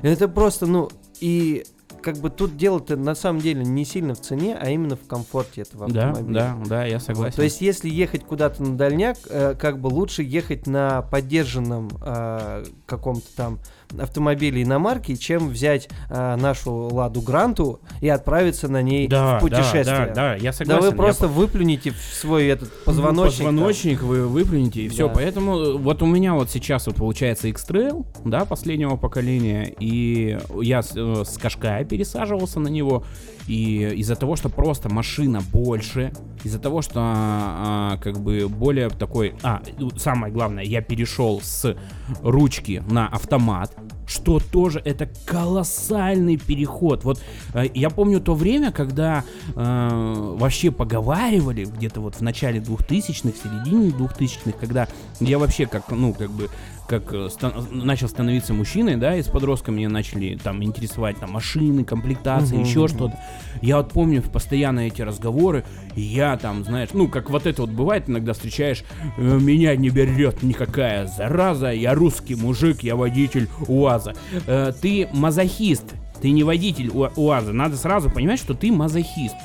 [0.01, 0.89] Это просто, ну,
[1.19, 1.63] и
[2.01, 5.61] как бы тут дело-то на самом деле не сильно в цене, а именно в комфорте
[5.61, 6.33] этого Да, автомобиля.
[6.33, 7.35] да, да, я согласен.
[7.35, 12.65] То есть, если ехать куда-то на дальняк, э, как бы лучше ехать на поддержанном э,
[12.85, 13.59] каком-то там
[13.99, 19.83] автомобиле иномарки, чем взять э, нашу Ладу Гранту и отправиться на ней да, в путешествие.
[19.83, 20.81] Да, да, да, я Да согласен.
[20.81, 23.45] вы я просто выплюнете в свой этот позвоночник.
[23.45, 23.47] там.
[23.47, 25.07] Позвоночник вы выплюнете, и все.
[25.07, 25.13] Да.
[25.15, 30.81] Поэтому э, вот у меня вот сейчас вот получается X-Trail, да, последнего поколения, и я
[30.81, 33.03] с, э, с Кашкая пересаживался на него,
[33.47, 36.13] и из-за того, что просто машина больше,
[36.43, 39.35] из-за того, что а, как бы более такой...
[39.43, 41.75] А, ну, самое главное, я перешел с
[42.21, 43.75] ручки на автомат,
[44.07, 47.03] что тоже это колоссальный переход.
[47.03, 47.21] Вот
[47.53, 49.23] э, я помню то время, когда
[49.55, 54.87] э, вообще поговаривали где-то вот в начале 2000-х, в середине 2000-х, когда
[55.19, 56.49] я вообще как, ну, как бы,
[56.91, 61.31] как э, ста- начал становиться мужчиной, да, и с подростками меня начали там интересовать там
[61.31, 62.87] машины, комплектации, Мгм, еще мгм.
[62.89, 63.19] что-то.
[63.61, 65.63] Я вот помню постоянно эти разговоры,
[65.95, 68.83] и я там, знаешь, ну, как вот это вот бывает, иногда встречаешь,
[69.17, 74.13] «Э, меня не берет никакая зараза, я русский мужик, я водитель УАЗа.
[74.45, 75.85] Э, ты мазохист,
[76.21, 79.35] ты не водитель У- УАЗа, надо сразу понимать, что ты мазохист.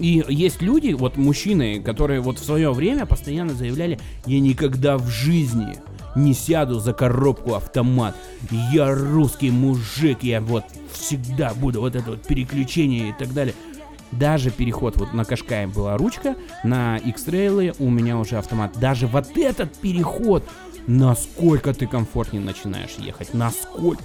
[0.00, 5.08] И есть люди, вот мужчины, которые вот в свое время постоянно заявляли, я никогда в
[5.08, 5.74] жизни
[6.14, 8.16] не сяду за коробку автомат.
[8.72, 13.54] Я русский мужик, я вот всегда буду вот это вот переключение и так далее.
[14.12, 16.34] Даже переход вот на Кашкае была ручка,
[16.64, 18.78] на X-Trail у меня уже автомат.
[18.80, 20.42] Даже вот этот переход,
[20.88, 24.02] насколько ты комфортнее начинаешь ехать, насколько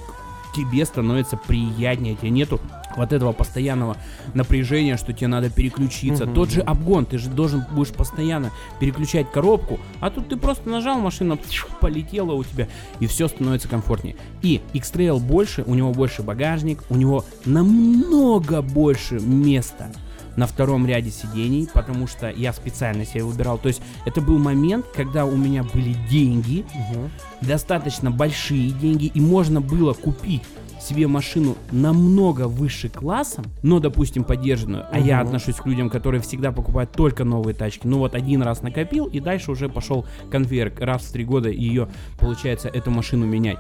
[0.56, 2.60] тебе становится приятнее, тебе нету
[2.95, 3.97] вот этого постоянного
[4.34, 6.26] напряжения, что тебе надо переключиться.
[6.26, 10.70] Мгм, Тот же обгон, ты же должен будешь постоянно переключать коробку, а тут ты просто
[10.70, 11.38] нажал, машина
[11.82, 12.68] полетела у тебя,
[12.99, 14.16] и все становится комфортнее.
[14.41, 19.91] И X-Trail больше, у него больше багажник, у него намного больше места
[20.36, 23.57] на втором ряде сидений, потому что я специально себе выбирал.
[23.57, 27.11] То есть это был момент, когда у меня были деньги, Мгм.
[27.41, 30.41] достаточно большие деньги, и можно было купить
[30.81, 36.51] себе машину намного выше классом, но, допустим, поддержанную, а я отношусь к людям, которые всегда
[36.51, 37.88] покупают только новые тачки.
[37.88, 40.71] Ну вот один раз накопил, и дальше уже пошел конвейер.
[40.79, 41.88] Раз в три года ее,
[42.19, 43.57] получается, эту машину менять.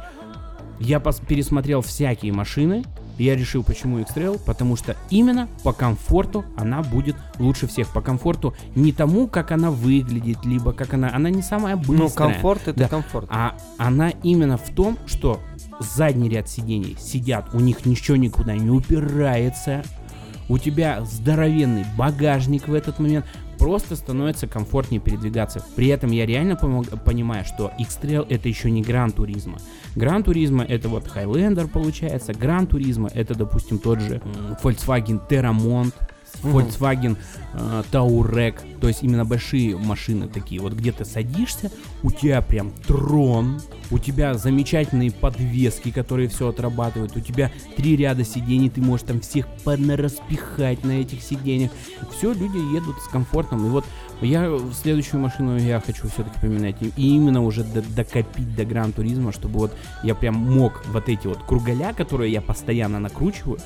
[0.79, 2.83] Я пересмотрел всякие машины,
[3.17, 7.87] я решил, почему X-Trail, потому что именно по комфорту она будет лучше всех.
[7.89, 11.11] По комфорту не тому, как она выглядит, либо как она...
[11.13, 11.99] Она не самая быстрая.
[11.99, 12.87] Ну, комфорт это Да.
[12.87, 13.27] комфорт.
[13.29, 15.39] А она именно в том, что
[15.79, 19.83] задний ряд сидений сидят, у них ничего никуда не упирается,
[20.47, 23.25] у тебя здоровенный багажник в этот момент,
[23.57, 25.63] просто становится комфортнее передвигаться.
[25.75, 29.57] При этом я реально понимаю, что X-Trail это еще не Гран Туризма.
[29.95, 34.21] Гран Туризма это вот Highlander получается, Гран Туризма это, допустим, тот же
[34.61, 35.93] Volkswagen Terramont.
[36.43, 37.17] Volkswagen
[37.53, 41.71] э, Touareg, то есть именно большие машины такие, вот где ты садишься,
[42.03, 43.61] у тебя прям трон,
[43.91, 49.21] у тебя замечательные подвески, которые все отрабатывают, у тебя три ряда сидений, ты можешь там
[49.21, 51.71] всех распихать на этих сиденьях.
[52.15, 53.65] Все, люди едут с комфортом.
[53.65, 53.85] И вот
[54.21, 56.77] я следующую машину я хочу все-таки поменять.
[56.81, 61.27] И именно уже до- докопить до Гран Туризма, чтобы вот я прям мог вот эти
[61.27, 63.59] вот кругаля, которые я постоянно накручиваю,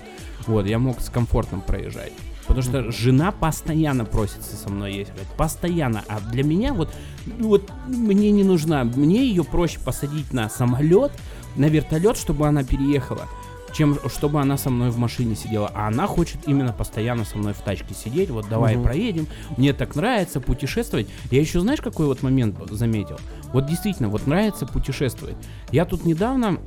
[0.48, 2.14] вот, я мог с комфортом проезжать.
[2.50, 5.16] Потому что жена постоянно просится со мной ездить.
[5.38, 6.04] Постоянно.
[6.08, 6.92] А для меня вот,
[7.26, 8.84] ну вот мне не нужна.
[8.84, 11.12] Мне ее проще посадить на самолет,
[11.56, 13.28] на вертолет, чтобы она переехала,
[13.72, 15.72] чем чтобы она со мной в машине сидела.
[15.76, 18.32] А она хочет именно постоянно со мной в тачке сидеть.
[18.32, 18.84] Вот давай Мгм.
[18.84, 19.28] проедем.
[19.56, 21.08] Мне так нравится путешествовать.
[21.30, 23.20] Я еще знаешь, какой вот момент заметил?
[23.54, 25.36] Вот действительно, вот нравится путешествовать.
[25.72, 26.58] Я тут недавно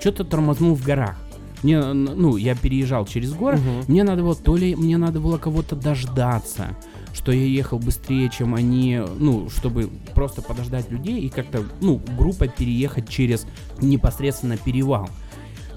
[0.00, 1.16] что-то тормознул в горах.
[1.62, 3.84] Мне, ну, я переезжал через горы, Мгм.
[3.88, 6.76] мне надо было, то ли мне надо было кого-то дождаться,
[7.12, 12.48] что я ехал быстрее, чем они, ну, чтобы просто подождать людей и как-то, ну, группой
[12.48, 13.46] переехать через
[13.80, 15.08] непосредственно перевал.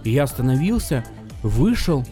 [0.03, 1.03] И я остановился,
[1.41, 2.05] вышел,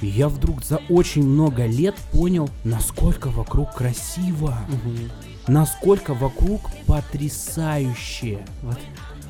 [0.00, 5.10] и я вдруг за очень много лет понял, насколько вокруг красиво, Мгм.
[5.46, 8.40] насколько вокруг потрясающе.
[8.62, 8.78] Вот,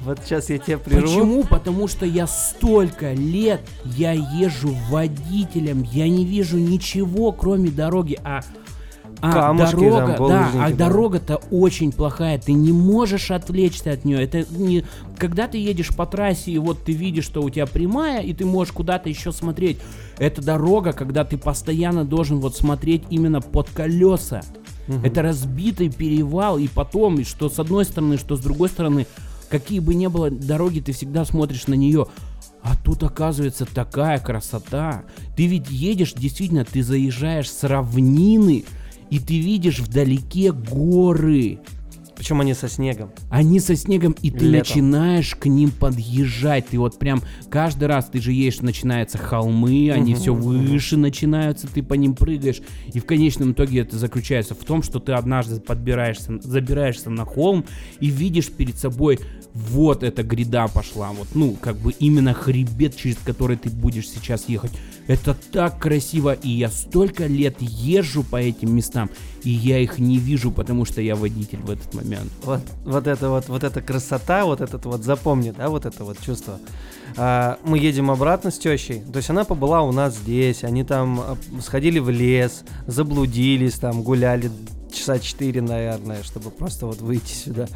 [0.08, 1.06] вот сейчас я тебя прерву.
[1.06, 1.44] Почему?
[1.44, 8.40] Потому что я столько лет я езжу водителем, я не вижу ничего, кроме дороги, а
[9.20, 10.76] а Камушки там, дорога, да, а да.
[10.76, 14.22] дорога-то очень плохая, ты не можешь отвлечься от нее.
[14.22, 14.84] Это не,
[15.16, 18.46] когда ты едешь по трассе и вот ты видишь, что у тебя прямая, и ты
[18.46, 19.78] можешь куда-то еще смотреть.
[20.18, 24.42] Это дорога, когда ты постоянно должен вот смотреть именно под колеса.
[24.86, 25.04] Мгм.
[25.04, 29.06] Это разбитый перевал, и потом, и что с одной стороны, что с другой стороны,
[29.48, 32.06] какие бы ни было дороги, ты всегда смотришь на нее.
[32.62, 35.04] А тут оказывается такая красота.
[35.36, 38.64] Ты ведь едешь, действительно, ты заезжаешь с равнины,
[39.10, 41.60] и ты видишь вдалеке горы.
[42.18, 43.12] Причем они со снегом.
[43.30, 44.58] Они со снегом, и ты Летом.
[44.58, 46.66] начинаешь к ним подъезжать.
[46.66, 51.80] Ты вот прям каждый раз ты же едешь, начинаются холмы, они все выше начинаются, ты
[51.80, 52.60] по ним прыгаешь.
[52.92, 57.64] И в конечном итоге это заключается в том, что ты однажды подбираешься, забираешься на холм
[58.00, 59.20] и видишь перед собой
[59.54, 61.10] вот эта гряда пошла.
[61.10, 64.72] Вот, ну, как бы именно хребет, через который ты будешь сейчас ехать.
[65.06, 69.10] Это так красиво, и я столько лет езжу по этим местам,
[69.42, 72.30] и я их не вижу, потому что я водитель в этот момент.
[72.44, 76.20] Вот, вот это вот, вот эта красота, вот этот вот запомни, да, вот это вот
[76.20, 76.58] чувство.
[77.16, 81.20] А, мы едем обратно с тещей, то есть она побыла у нас здесь, они там
[81.20, 84.50] а, сходили в лес, заблудились, там гуляли
[84.92, 87.66] часа четыре, наверное, чтобы просто вот выйти сюда.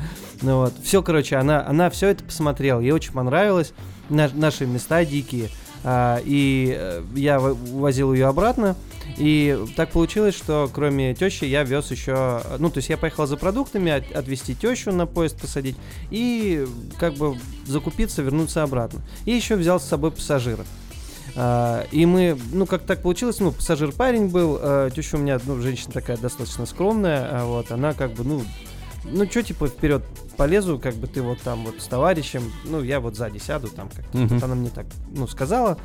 [0.41, 3.73] Ну вот, все, короче, она, она все это посмотрела, ей очень понравилось,
[4.09, 5.49] наш- наши места дикие,
[5.85, 8.77] А, и э, я возил ее обратно,
[9.19, 13.37] и так получилось, что кроме тещи я вез еще, ну, то есть я поехал за
[13.37, 15.77] продуктами, от- отвезти тещу на поезд посадить
[16.13, 16.69] и
[17.01, 17.37] как бы
[17.67, 19.01] закупиться, вернуться обратно.
[19.25, 20.65] И еще взял с собой пассажира.
[21.35, 25.41] А, и мы, ну, как так получилось, ну, пассажир парень был, а, теща у меня,
[25.47, 28.43] ну, женщина такая достаточно скромная, а вот, она как бы, ну,
[29.05, 30.03] ну, что, типа, вперед
[30.37, 33.89] полезу, как бы ты вот там вот с товарищем, ну, я вот сзади сяду, там
[33.89, 34.17] как-то.
[34.17, 34.29] Мгм.
[34.29, 35.79] Вот она мне так, ну, сказала.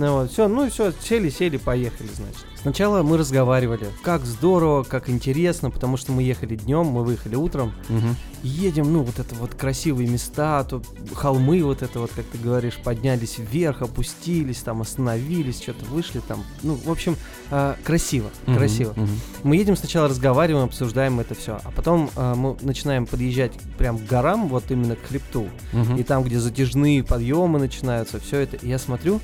[0.00, 2.46] Ну, вот, все, ну и все, сели, сели, поехали, значит.
[2.62, 7.72] Сначала мы разговаривали, как здорово, как интересно, потому что мы ехали днем, мы выехали утром,
[7.90, 8.16] Мгм.
[8.42, 12.78] едем, ну, вот это вот красивые места, тут холмы, вот это вот, как ты говоришь,
[12.82, 17.16] поднялись вверх, опустились, там остановились, что-то вышли там, ну, в общем,
[17.50, 18.56] а, красиво, Мгм.
[18.56, 18.92] красиво.
[18.96, 19.20] Мгм.
[19.42, 24.06] Мы едем сначала разговариваем, обсуждаем это все, а потом а, мы начинаем подъезжать прям к
[24.06, 25.96] горам, вот именно к хребту, Мгм.
[25.96, 29.20] и там, где затяжные подъемы начинаются, все это, и я смотрю,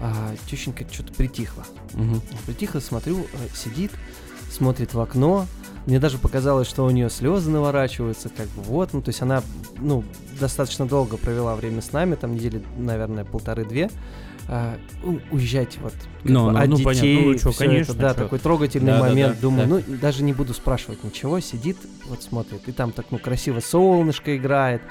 [0.00, 1.64] а, тещенька что-то притихла.
[1.94, 2.20] Мгм.
[2.46, 3.90] Притихла, смотрю, э, сидит,
[4.50, 5.46] смотрит в окно.
[5.86, 9.42] Мне даже показалось, что у нее слезы наворачиваются, как бы вот, ну, то есть она,
[9.78, 10.04] ну,
[10.38, 13.90] достаточно долго провела время с нами, там недели, наверное, полторы-две.
[14.52, 15.94] А, у- уезжайте вот
[16.24, 16.92] Ну, бы ну, от ну, понятно.
[16.92, 18.14] детей, Ну, всё конечно, это, да, чё.
[18.22, 19.34] такой трогательный Да, да, момент.
[19.36, 19.74] да, Думаю, да.
[19.88, 21.76] ну даже не буду спрашивать ничего, сидит,
[22.08, 24.82] вот смотрит, и там так, ну красиво солнышко играет,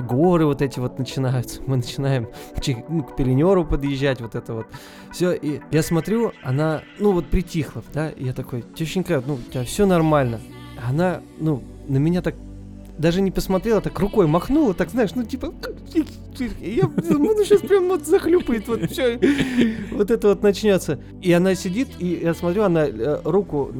[0.00, 2.28] горы вот эти вот начинаются, мы начинаем
[2.60, 4.66] чи- ну, к Пеленеру подъезжать, вот это вот.
[5.12, 9.50] Все, и я смотрю, она, ну вот притихла, да, и я такой, тещенька, ну у
[9.50, 10.40] тебя все нормально.
[10.88, 12.34] Она, ну, на меня так
[12.98, 15.54] даже не посмотрела, так рукой махнула, так знаешь, ну типа,
[16.60, 19.18] я, ну сейчас прям вот захлюпает, вот все,
[19.90, 21.00] вот это вот начнется.
[21.22, 23.72] И она сидит, и я смотрю, она э, руку,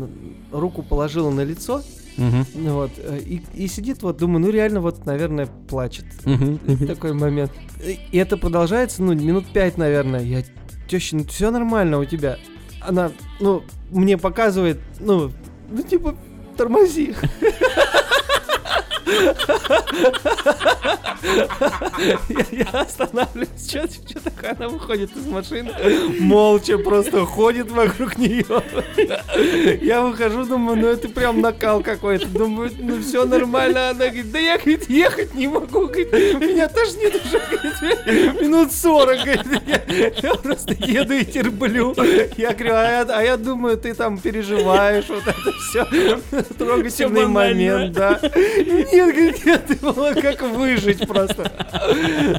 [0.52, 1.82] руку положила на лицо,
[2.16, 6.04] Ну вот, э, и, и сидит, вот, думаю, ну реально вот, наверное, плачет.
[6.24, 6.58] Мгм.
[6.86, 7.52] Такой момент.
[7.84, 10.22] И это продолжается, ну, минут пять, наверное.
[10.22, 10.42] Я,
[10.88, 12.38] теща, ну все нормально у тебя.
[12.80, 15.30] она, ну, мне показывает, ну,
[15.70, 16.16] ну, типа,
[16.56, 17.14] тормози.
[22.50, 24.56] Я, останавливаюсь, что, что такое?
[24.58, 25.70] Она выходит из машины,
[26.18, 28.44] молча просто ходит вокруг нее.
[29.82, 32.26] Я выхожу, думаю, ну это прям накал какой-то.
[32.26, 33.90] Думаю, ну все нормально.
[33.90, 35.86] Она говорит, да я, говорит, ехать не могу.
[35.86, 39.24] Говорит, меня тошнит уже говорит, минут 40.
[39.24, 39.82] Говорит, я,
[40.22, 41.94] я просто еду и терплю.
[42.36, 45.86] Я говорю, а я, а я думаю, ты там переживаешь, вот это все.
[46.58, 48.20] Трогательный момент, да.
[48.22, 51.50] Нет, говорит, я думала, как выжить просто.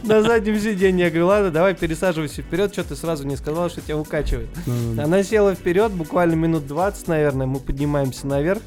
[0.03, 1.05] На заднем сиденье.
[1.05, 2.73] Я говорю, ладно, давай пересаживайся вперед.
[2.73, 4.49] Что ты сразу не сказала, что тебя укачивает?
[4.97, 7.47] Она села вперед, буквально минут 20, наверное.
[7.47, 8.61] Мы поднимаемся наверх.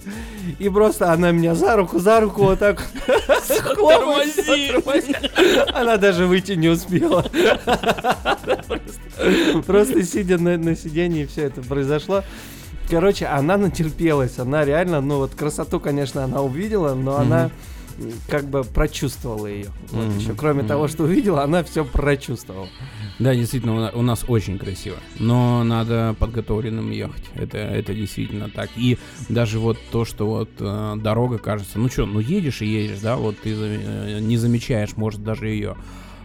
[0.59, 2.83] И просто она меня за руку, за руку вот так.
[5.75, 7.25] Она даже выйти не успела.
[9.67, 12.23] Просто, сидя на, сиденье, все это произошло.
[12.91, 14.39] Короче, она натерпелась.
[14.39, 17.51] Она реально, ну вот красоту, конечно, она увидела, но она м,
[18.29, 19.69] как бы прочувствовала ее.
[19.91, 20.19] Вот Мгм.
[20.19, 20.35] еще.
[20.35, 20.69] Кроме Мгм.
[20.69, 22.69] того, что увидела, она все прочувствовала.
[23.19, 24.97] Да, действительно, у на- у нас очень красиво.
[25.19, 27.25] Но надо подготовленным ехать.
[27.35, 28.71] Это, это действительно так.
[28.77, 32.99] И даже вот то, что вот э, дорога кажется, ну что, ну едешь и едешь,
[33.01, 35.77] да, вот ты э, не замечаешь, может, даже ее.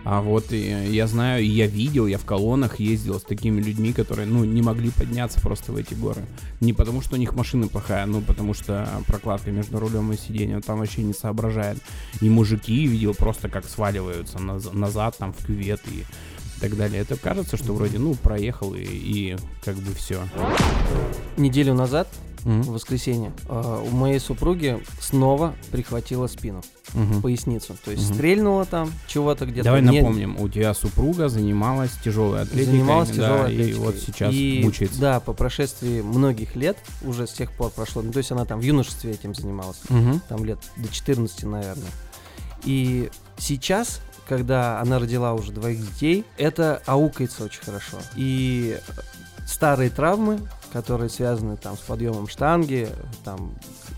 [0.05, 3.93] А вот и я знаю, и я видел, я в колоннах ездил с такими людьми,
[3.93, 6.21] которые, ну, не могли подняться просто в эти горы.
[6.61, 10.61] Не потому, что у них машина плохая, ну, потому что прокладка между рулем и сиденьем
[10.61, 11.77] там вообще не соображает.
[12.21, 16.05] И мужики видел просто как сваливаются наз- назад там в кювет и
[16.61, 17.01] так далее.
[17.01, 20.21] Это кажется, что вроде, ну, проехал и, и как бы все.
[21.37, 22.07] Неделю назад,
[22.43, 26.61] в воскресенье, э, у моей супруги снова прихватила спину,
[27.21, 27.75] поясницу.
[27.83, 28.13] То есть Мгм.
[28.15, 29.65] стрельнула там чего-то где-то.
[29.65, 33.85] Давай Не- напомним, у тебя супруга занималась тяжелой атлетикой, занималась да, тяжелой и атлетикой.
[33.85, 34.99] вот сейчас И, мучается.
[35.01, 38.59] Да, по прошествии многих лет, уже с тех пор прошло, ну то есть она там
[38.59, 40.21] в юношестве этим занималась, Мгм.
[40.29, 41.91] там лет до 14, наверное.
[42.63, 47.97] И сейчас, когда она родила уже двоих детей, это аукается очень хорошо.
[48.15, 48.77] И
[49.47, 50.39] старые травмы,
[50.71, 52.89] которые связаны там с подъемом штанги,
[53.23, 53.53] там,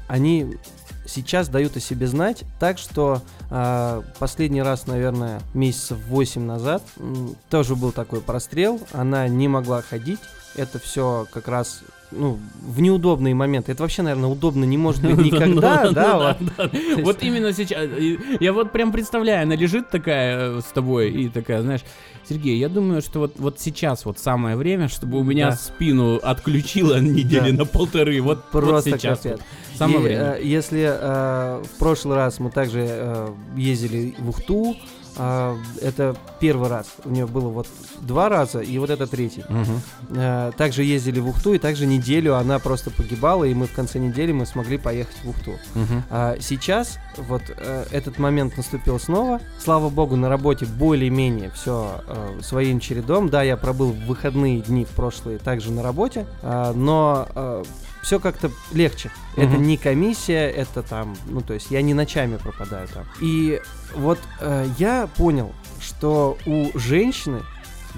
[0.08, 0.58] они
[1.06, 7.36] сейчас дают о себе знать, так что а, последний раз, наверное, месяцев 8 назад м,
[7.50, 10.20] тоже был такой прострел, она не могла ходить,
[10.56, 11.82] это все как раз
[12.12, 13.72] ну, в неудобные моменты.
[13.72, 16.72] Это вообще, наверное, удобно не может быть никогда, Ну, да, вот.
[17.04, 17.86] Вот именно сейчас.
[17.98, 21.82] и Я вот прям представляю, она лежит такая э, с тобой и такая, знаешь,
[22.30, 25.56] Сергей, я думаю, что вот, вот сейчас вот самое время, чтобы у меня Да.
[25.56, 27.58] спину отключило недели Да.
[27.60, 28.22] на полторы.
[28.22, 29.20] Вот, вот Просто сейчас.
[29.20, 29.40] капец.
[29.40, 29.42] вот.
[29.78, 30.36] Самое И, время.
[30.38, 34.76] э, если э, в прошлый раз мы также э, ездили в Ухту,
[35.18, 36.88] э, это первый раз.
[37.06, 37.68] У нее было вот
[38.02, 39.44] два раза, и вот это третий.
[39.50, 39.82] Мгм.
[40.12, 44.00] Э, также ездили в Ухту, и также неделю она просто погибала, и мы в конце
[44.00, 45.52] недели мы смогли поехать в Ухту.
[45.76, 46.04] Мгм.
[46.10, 49.40] А сейчас вот э, этот момент наступил снова.
[49.60, 52.02] Слава богу, на работе более-менее все
[52.42, 53.30] своим чередом.
[53.30, 57.64] Да, я пробыл в выходные дни в прошлые также на работе, а, но
[58.02, 59.12] все как-то легче.
[59.36, 59.64] Это Мгм.
[59.64, 63.06] не комиссия, это там, ну то есть я не ночами пропадаю там.
[63.22, 63.62] И
[63.96, 67.42] вот э, я понял, что у женщины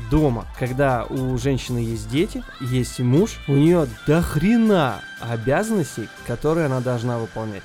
[0.10, 6.80] дома, когда у женщины есть дети, есть муж, у нее до хрена обязанностей, которые она
[6.82, 7.64] должна выполнять.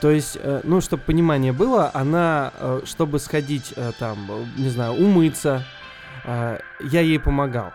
[0.00, 4.18] То есть, э, ну, чтобы понимание было, она, э, чтобы сходить э, там,
[4.56, 5.64] не знаю, умыться,
[6.24, 7.72] я ей помогал.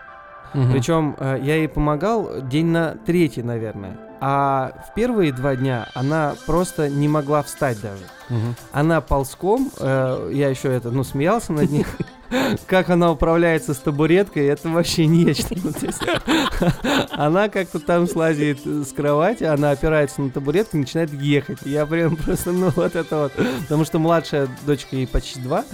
[0.54, 0.72] Мгм.
[0.72, 3.96] Причем э, я ей помогал день на третий, наверное.
[4.20, 8.04] А в первые два дня она просто не могла встать даже.
[8.30, 8.54] Мгм.
[8.72, 11.84] Она ползком, э, я еще это, ну, смеялся над ней,
[12.66, 15.54] как она управляется с табуреткой, это вообще нечто.
[17.10, 21.58] Она как-то там слазит с кровати, она опирается на табуретку и начинает ехать.
[21.64, 23.32] Я прям просто, ну, вот это вот.
[23.62, 25.64] Потому что младшая дочка ей почти два,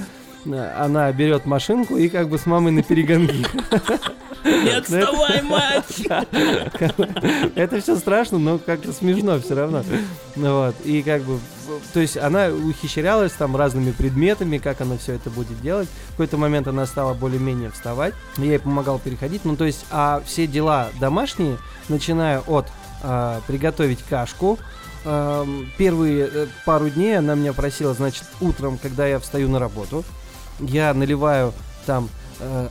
[0.45, 3.47] э, она берет машинку и как бы с мамой на перегонки.
[4.45, 6.07] Не отставай, мать!
[7.55, 9.85] Это все страшно, но как-то смешно все равно.
[10.37, 10.75] Ну Вот.
[10.85, 11.39] И как бы,
[11.93, 15.89] то есть она ухищрялась там разными предметами, как она все это будет делать.
[16.09, 18.15] В какой-то момент она стала более-менее вставать.
[18.39, 19.45] Я ей помогал переходить.
[19.45, 22.67] Ну, то есть, а все дела домашние, начиная от
[23.03, 24.59] а, приготовить кашку,
[25.05, 30.05] Эм, Первые э, пару дней она меня просила, значит, утром, когда я встаю на работу,
[30.59, 31.55] я наливаю
[31.87, 32.11] там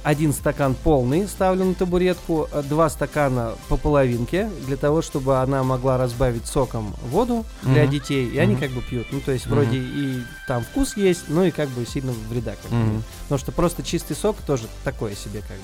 [0.04, 5.64] один стакан полный, ставлю на табуретку, э, два стакана по половинке, для того, чтобы она
[5.64, 7.92] могла разбавить соком воду для Мгм.
[7.92, 8.62] детей, и они Мгм.
[8.62, 9.08] как бы пьют.
[9.12, 9.56] Ну, то есть Мгм.
[9.56, 13.04] вроде и там вкус есть, но и как бы сильно вреда как нет.
[13.24, 15.64] Потому что просто чистый сок тоже такое себе как бы.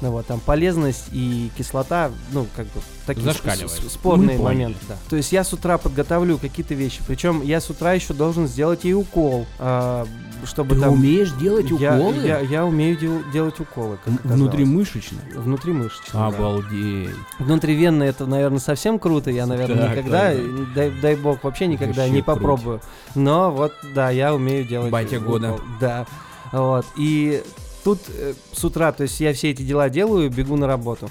[0.00, 3.32] Ну вот, там полезность и кислота, ну, как бы, такие
[3.88, 4.62] спорные Мы поняли.
[4.62, 4.96] моменты, да.
[5.10, 8.84] То есть я с утра подготовлю какие-то вещи, причем я с утра еще должен сделать
[8.84, 10.06] ей укол, а,
[10.44, 10.92] чтобы Ты там...
[10.92, 12.24] умеешь делать я, уколы?
[12.24, 14.14] Я, я умею дел- делать уколы, как.
[14.24, 15.18] Внутримышечно?
[15.34, 16.26] Внутримышечно, да.
[16.28, 17.10] Обалдеть.
[17.40, 19.30] Внутривенно это, наверное, совсем круто.
[19.32, 22.38] Я, наверное, Так, никогда, так, дай, дай бог, вообще никогда Вообще не круто.
[22.38, 22.80] попробую.
[23.16, 24.92] Но вот, да, я умею делать.
[24.92, 25.32] Батя укол.
[25.32, 25.58] года.
[25.80, 26.06] Да.
[26.52, 26.86] Вот.
[26.96, 27.42] И
[27.84, 31.08] тут э, с утра, то есть я все эти дела делаю, бегу на работу.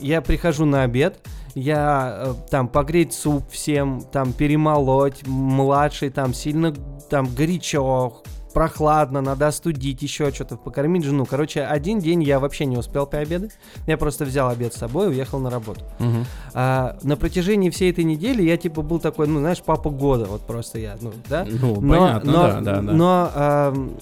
[0.00, 1.18] Я прихожу на обед,
[1.54, 6.74] я э, там погреть суп всем, там перемолоть, младший там сильно
[7.10, 8.22] там горячо,
[8.56, 11.26] прохладно, надо остудить, еще что-то, покормить жену.
[11.26, 13.50] Короче, один день я вообще не успел пообедать.
[13.86, 15.82] Я просто взял обед с собой и уехал на работу.
[15.98, 16.24] Мгм.
[16.54, 20.40] А на протяжении всей этой недели я типа был такой, ну, знаешь, папа года, вот
[20.40, 21.46] просто я, ну, да.
[21.46, 22.92] Ну, Но, понятно, но, да, да, да.
[22.92, 23.96] но ам,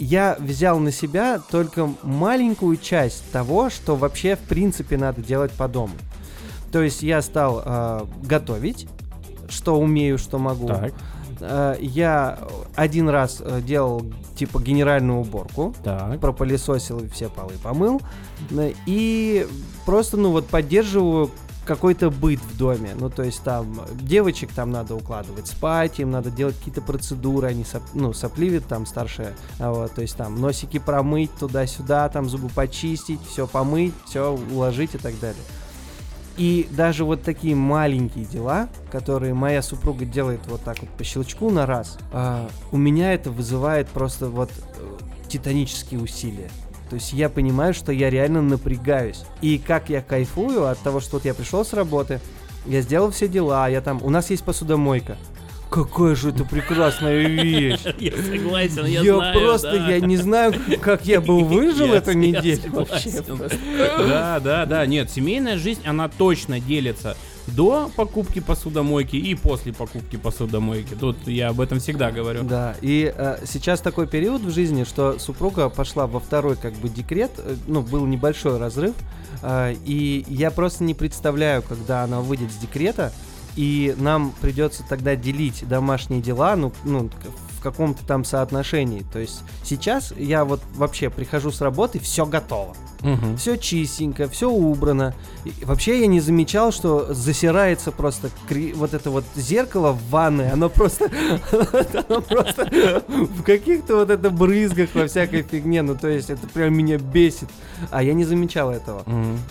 [0.00, 5.68] я взял на себя только маленькую часть того, что вообще в принципе надо делать по
[5.68, 5.94] дому.
[6.72, 8.88] То есть я стал а, готовить,
[9.48, 10.68] что умею, что могу.
[10.68, 10.92] Так,
[11.42, 12.38] А, я
[12.74, 14.04] один раз э, делал
[14.36, 16.20] типа генеральную уборку, так.
[16.20, 18.00] пропылесосил и все полы помыл.
[18.50, 19.46] Э, И
[19.86, 21.30] просто, ну вот, поддерживаю
[21.64, 22.92] какой-то быт в доме.
[22.98, 27.62] Ну, то есть там девочек там надо укладывать спать, им надо делать какие-то процедуры, они
[27.62, 32.48] соп- ну, сопливят там старшие, а вот, то есть там носики промыть туда-сюда, там зубы
[32.48, 35.42] почистить, все помыть, все уложить и так далее.
[36.36, 41.50] И даже вот такие маленькие дела, которые моя супруга делает вот так вот по щелчку
[41.50, 44.98] на раз, а, у меня это вызывает просто вот э,
[45.28, 46.50] титанические усилия.
[46.90, 49.22] То есть я понимаю, что я реально напрягаюсь.
[49.40, 52.20] И как я кайфую от того, что вот я пришел с работы,
[52.66, 54.00] я сделал все дела, я там...
[54.02, 55.16] У нас есть посудомойка.
[55.70, 57.78] Какая же это прекрасная вещь!
[58.00, 62.72] Я согласен, Я, просто, я не знаю, как я бы выжил Я- эту я неделю
[62.72, 63.22] вообще.
[63.78, 64.84] Да, да, да.
[64.84, 67.16] Нет, семейная жизнь, она точно делится
[67.46, 70.94] до покупки посудомойки и после покупки посудомойки.
[70.94, 72.42] Тут я об этом всегда говорю.
[72.42, 76.88] Да, и э, сейчас такой период в жизни, что супруга пошла во второй как бы
[76.88, 78.94] декрет, э, ну, был небольшой разрыв,
[79.42, 83.12] э, и я просто не представляю, когда она выйдет с декрета,
[83.56, 87.10] и нам придется тогда делить домашние дела, ну, ну,
[87.60, 89.04] в каком-то там соотношении.
[89.12, 92.74] То есть сейчас я вот вообще прихожу с работы, все готово.
[93.02, 93.36] Мгм.
[93.36, 95.14] Все чистенько, все убрано.
[95.44, 100.50] И вообще я не замечал, что засирается просто кри- вот это вот зеркало в ванной,
[100.50, 101.10] оно просто,
[102.08, 105.82] оно просто в каких-то вот это брызгах во всякой фигне.
[105.82, 107.48] Ну то есть это прям меня бесит.
[107.90, 109.02] А я не замечал этого.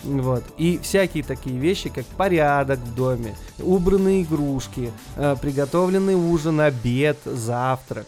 [0.04, 0.44] Вот.
[0.58, 7.99] И всякие такие вещи, как порядок в доме, убранные игрушки, э, приготовленный ужин, обед, завтрак.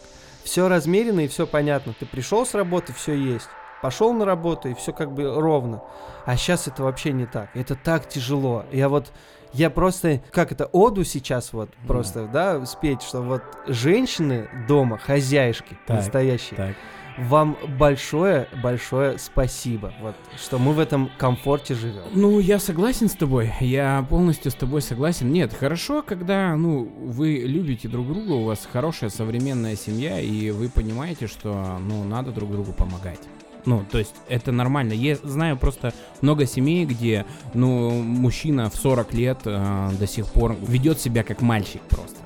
[0.44, 1.94] Все размерено и все понятно.
[1.98, 3.48] Ты пришел с работы, все есть.
[3.82, 5.82] Пошел на работу и все как бы ровно.
[6.26, 7.50] А сейчас это вообще не так.
[7.56, 8.66] Это так тяжело.
[8.72, 9.12] Я вот,
[9.54, 15.78] я просто, как это, оду сейчас вот просто, да, спеть, что вот женщины дома, хозяйшки
[15.88, 16.76] Так, настоящие, Так.
[17.18, 22.04] Вам большое-большое спасибо, вот, что мы в этом комфорте живем.
[22.14, 23.52] Ну, я согласен с тобой.
[23.60, 25.32] Я полностью с тобой согласен.
[25.32, 30.70] Нет, хорошо, когда, ну, вы любите друг друга, у вас хорошая современная семья, и вы
[30.70, 33.20] понимаете, что, ну, надо друг другу помогать.
[33.66, 34.94] Ну, то есть это нормально.
[34.94, 40.56] Я знаю просто много семей, где, ну, мужчина в 40 лет э, до сих пор
[40.68, 42.18] ведет себя как мальчик просто.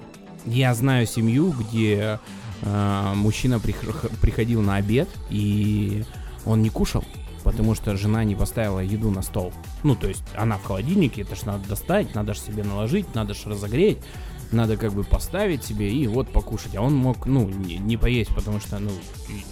[0.46, 2.20] Я знаю семью, где
[2.64, 6.04] мужчина прих- приходил на обед, и
[6.46, 7.04] он не кушал,
[7.44, 9.54] потому что жена не поставила еду на стол.
[9.84, 13.34] Ну, то есть она в холодильнике, это ж надо достать, надо же себе наложить, надо
[13.34, 14.00] же разогреть,
[14.56, 16.76] надо как бы поставить себе и вот покушать.
[16.76, 18.92] А он мог, ну, не, не поесть, потому что, ну,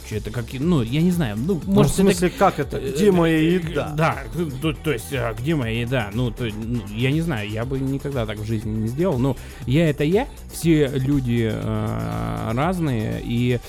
[0.10, 2.78] это как, ну, я не знаю, ну, Ну, может, в смысле, как это?
[2.78, 2.95] это...
[2.95, 3.93] Где моя э, еда?
[3.95, 4.18] Да,
[4.62, 6.10] то, то есть, а, где моя еда?
[6.14, 9.36] Ну, то, ну, я не знаю, я бы никогда так в жизни не сделал, но
[9.66, 13.60] я это я, все люди э, разные, и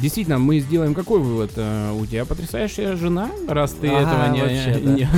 [0.00, 1.52] Действительно, мы сделаем какой вывод?
[1.56, 4.40] Э, У тебя потрясающая жена, раз ты Ага, этого не...
[4.40, 5.08] вообще,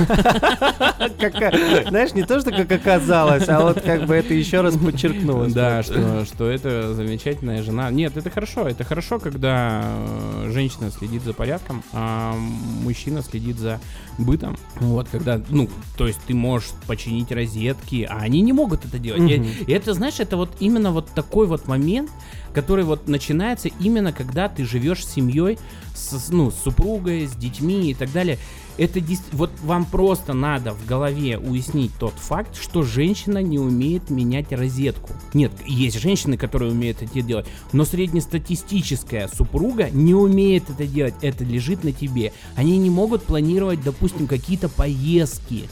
[1.89, 5.53] Знаешь, не то, что как оказалось, а вот как бы это еще раз подчеркнулось.
[5.53, 7.89] Да, что, что это замечательная жена.
[7.91, 8.67] Нет, это хорошо.
[8.67, 12.35] Это хорошо, когда э, женщина следит за порядком, а
[12.83, 13.79] мужчина следит за
[14.17, 14.57] бытом.
[14.79, 19.21] Вот, когда, ну, то есть ты можешь починить розетки, а они не могут это делать.
[19.67, 22.09] И это, знаешь, это вот именно вот такой вот момент,
[22.53, 25.57] который вот начинается именно когда ты живешь с семьей,
[25.95, 28.37] с, ну, с супругой, с детьми и так далее.
[28.77, 28.99] Это
[29.33, 35.11] вот вам просто надо в голове уяснить тот факт, что женщина не умеет менять розетку.
[35.35, 41.13] Нет, есть женщины, которые умеют это делать, но среднестатистическая супруга не умеет это делать.
[41.21, 42.33] Это лежит на тебе.
[42.55, 45.69] Они не могут планировать, допустим, какие-то поездки.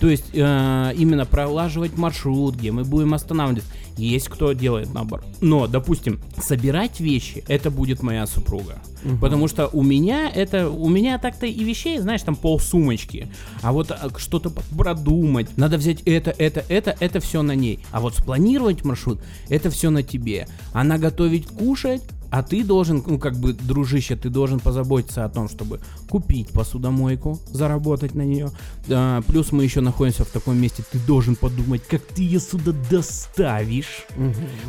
[0.00, 3.70] То есть э, именно пролаживать маршрут, где мы будем останавливаться.
[3.96, 5.26] Есть кто делает наоборот.
[5.40, 8.78] Но, допустим, собирать вещи, это будет моя супруга.
[9.20, 13.28] Потому что у меня это, у меня так-то и вещей, знаешь, там пол сумочки.
[13.62, 17.80] А вот а, что-то продумать, надо взять это, это, это, это все на ней.
[17.92, 20.48] А вот спланировать маршрут, это все на тебе.
[20.72, 25.48] Она готовить кушать, а ты должен, ну как бы, дружище, ты должен позаботиться о том,
[25.48, 28.50] чтобы купить посудомойку, заработать на нее.
[28.88, 32.72] А, плюс мы еще находимся в таком месте, ты должен подумать, как ты ее сюда
[32.90, 34.06] доставишь.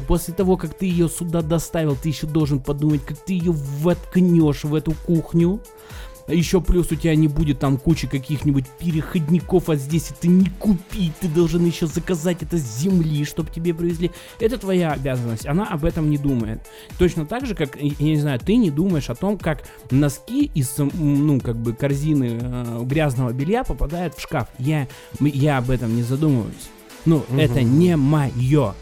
[0.07, 4.63] После того, как ты ее сюда доставил, ты еще должен подумать, как ты ее воткнешь
[4.63, 5.61] в эту кухню.
[6.27, 11.13] Еще плюс у тебя не будет там кучи каких-нибудь переходников, а здесь это не купить,
[11.19, 14.11] ты должен еще заказать это с земли, чтобы тебе привезли.
[14.39, 16.61] Это твоя обязанность, она об этом не думает.
[16.97, 20.77] Точно так же, как, я не знаю, ты не думаешь о том, как носки из,
[20.77, 24.47] ну, как бы корзины э, грязного белья попадают в шкаф.
[24.57, 24.87] Я,
[25.19, 26.69] я об этом не задумываюсь.
[27.05, 28.73] Ну, это не мое.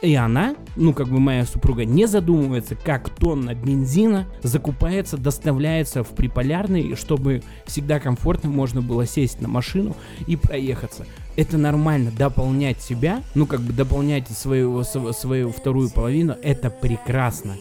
[0.00, 6.10] И она, ну как бы моя супруга, не задумывается, как тонна бензина закупается, доставляется в
[6.10, 9.96] приполярный, чтобы всегда комфортно можно было сесть на машину
[10.26, 11.04] и проехаться.
[11.38, 17.54] Это нормально, дополнять себя, ну как бы дополнять свою, св- свою вторую половину, это прекрасно.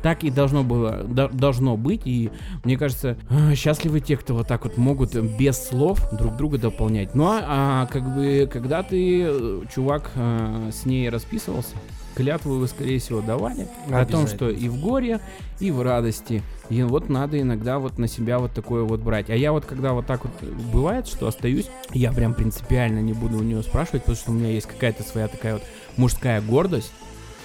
[0.00, 2.30] Так и должно было, до- должно быть, и
[2.62, 7.16] мне кажется, а, счастливы те, кто вот так вот могут без слов друг друга дополнять.
[7.16, 11.74] Ну а, а, как бы, когда ты, э, чувак, э, с ней расписывался,
[12.14, 15.20] клятву вы, скорее всего, давали о том, что и в горе,
[15.58, 16.42] и в радости.
[16.68, 19.30] И вот надо иногда вот на себя вот такое вот брать.
[19.30, 23.12] А я вот когда вот так вот э, бывает, что остаюсь, я прям принципиально не
[23.12, 25.62] буду у нее спрашивать, потому что у меня есть какая-то своя такая вот
[25.96, 26.92] мужская гордость,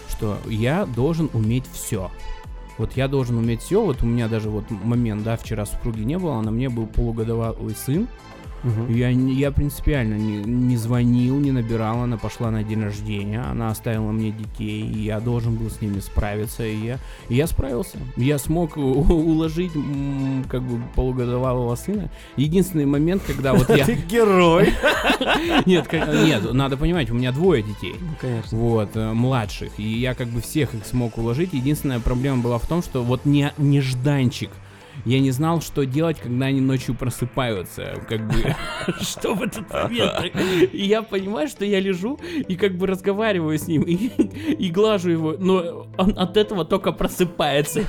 [0.10, 2.12] что я должен уметь все.
[2.78, 3.84] Вот я должен уметь все.
[3.84, 6.88] Вот у меня даже вот момент, да, вчера супруги не было, а на мне был
[6.88, 8.08] полугодовалый сын.
[8.64, 8.94] Мгм.
[8.94, 14.12] Я, я принципиально не, не звонил, не набирал, она пошла на день рождения, она оставила
[14.12, 17.00] мне детей, и я должен был с ними справиться, и я,
[17.30, 17.98] и я справился.
[18.18, 19.72] Я смог уложить
[20.50, 22.10] как бы полугодовалого сына.
[22.38, 23.86] Единственный момент, когда вот я...
[23.86, 24.74] Ты герой.
[25.66, 27.96] Нет, нет, надо понимать, у меня двое детей.
[28.00, 28.58] Ну, конечно.
[28.58, 29.72] Вот, э, младших.
[29.78, 31.54] И я как бы всех их смог уложить.
[31.54, 34.50] Единственная проблема была в том, что вот не, нежданчик.
[35.06, 38.02] Я не знал, что делать, когда они ночью просыпаются.
[38.10, 38.56] Как бы,
[39.02, 40.34] что в этот момент.
[40.74, 45.36] И я понимаю, что я лежу и как бы разговариваю с ним и, глажу его.
[45.38, 47.82] Но он от этого только просыпается.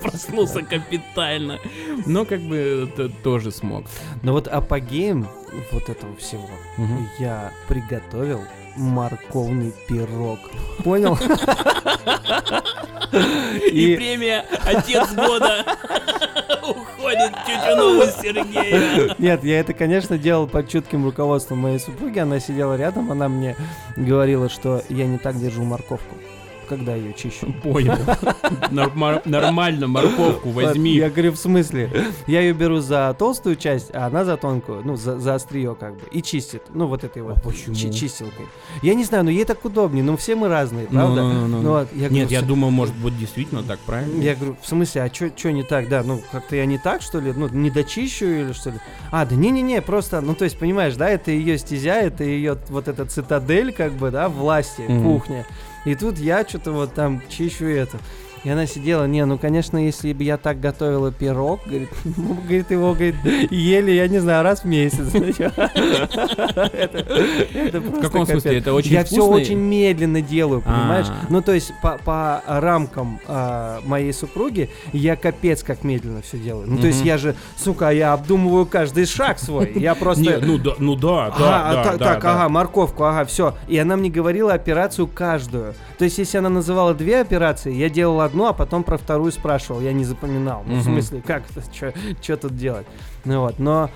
[0.00, 1.58] Проснулся капитально.
[2.06, 2.88] Но как бы
[3.24, 3.86] тоже смог.
[4.22, 5.26] Но вот апогеем
[5.72, 6.48] вот этого всего
[7.18, 8.40] я приготовил
[8.76, 10.38] морковный пирог.
[10.84, 11.18] Понял?
[13.70, 15.64] И И премия «Отец года»
[16.62, 19.14] уходит Тютюнову Сергею.
[19.18, 22.18] нет, я это, конечно, делал под чутким руководством моей супруги.
[22.18, 23.56] Она сидела рядом, она мне
[23.96, 26.14] говорила, что я не так держу морковку,
[26.70, 27.52] когда ее чищу.
[27.62, 27.94] Понял.
[28.70, 30.92] Норма- Нормально, морковку возьми.
[30.94, 31.90] Я говорю, в смысле?
[32.26, 35.94] Я ее беру за толстую часть, а она за тонкую, ну, за, за острие как
[35.94, 36.62] бы, и чистит.
[36.72, 38.46] Ну, вот этой вот А чи- чистилкой.
[38.82, 41.22] Я не знаю, но ей так удобнее, но все мы разные, Ну, правда?
[41.24, 44.22] ну, ну, вот, Нет, я «В думал, может быть, действительно так, правильно?
[44.22, 45.88] Я говорю, в смысле, а что не так?
[45.88, 47.32] Да, ну как-то я не так, что ли?
[47.36, 48.76] Ну, не дочищу или что ли?
[49.10, 52.86] А, да не-не-не, просто, ну то есть, понимаешь, да, это ее стезя, это ее вот
[52.88, 55.46] эта цитадель, как бы, да, власти, кухня.
[55.84, 57.98] И тут я что-то вот там чищу это.
[58.42, 62.70] И она сидела, не, ну, конечно, если бы я так готовила пирог, говорит, ну, говорит,
[62.70, 63.16] его, говорит,
[63.50, 64.98] ели, я не знаю, раз в месяц.
[67.80, 68.58] В каком смысле?
[68.58, 71.06] Это очень Я все очень медленно делаю, понимаешь?
[71.08, 71.26] А.
[71.28, 76.66] Ну, то есть по, рамкам а, моей супруги я капец как медленно все делаю.
[76.66, 79.72] Ну, то есть я же, сука, я обдумываю каждый шаг свой.
[79.74, 80.40] Я просто...
[80.42, 83.54] Ну да, ну да, Ага, да, да, так, ага, морковку, ага, все.
[83.68, 85.74] И она мне говорила операцию каждую.
[85.98, 89.80] То есть, если она называла две операции, я делал одну, а потом про вторую спрашивал.
[89.80, 90.62] Я не запоминал.
[90.66, 91.62] Ну, в смысле, как это,
[92.22, 92.86] что тут делать?
[93.24, 93.90] Ну вот, но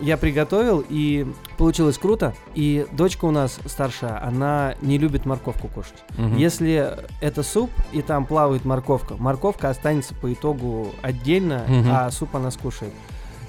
[0.00, 1.26] я приготовил, и
[1.58, 2.34] получилось круто.
[2.54, 6.02] И дочка у нас старшая, она не любит морковку кушать.
[6.16, 6.36] Мгм.
[6.36, 11.88] Если это суп, и там плавает морковка, морковка останется по итогу отдельно, Мгм.
[11.90, 12.94] а суп она скушает.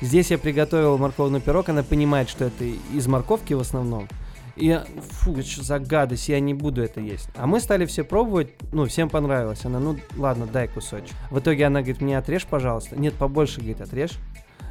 [0.02, 4.08] Здесь я приготовил морковный пирог, она понимает, что это из морковки в основном.
[4.56, 4.78] И
[5.10, 7.30] фу, что за гадость, я не буду это есть.
[7.36, 9.66] А мы стали все пробовать, ну, всем понравилось.
[9.66, 11.16] Она, ну, ладно, дай кусочек.
[11.30, 12.96] В итоге она говорит, мне отрежь, пожалуйста.
[12.96, 14.12] Нет, побольше, говорит, отрежь.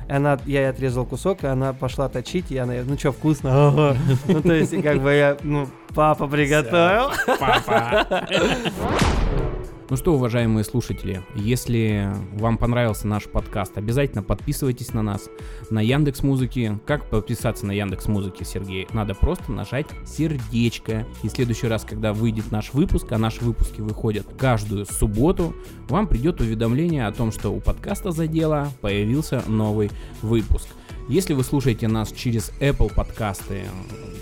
[0.09, 3.97] И она, я ей отрезал кусок, и она пошла точить, и она, ну что, вкусно?
[4.26, 7.11] Ну, то есть, как бы я, ну, папа приготовил.
[7.39, 8.26] Папа.
[9.91, 15.28] Ну что, уважаемые слушатели, если вам понравился наш подкаст, обязательно подписывайтесь на нас
[15.68, 16.78] на Яндекс Музыки.
[16.86, 18.86] Как подписаться на Яндекс Музыки, Сергей?
[18.93, 21.09] Надо просто нажать сердечко.
[21.24, 25.57] И в следующий раз, когда выйдет наш выпуск, а наши выпуски выходят каждую субботу,
[25.88, 29.91] вам придет уведомление о том, что у подкаста за дело появился новый
[30.22, 30.68] выпуск.
[31.11, 33.65] Если вы слушаете нас через Apple подкасты,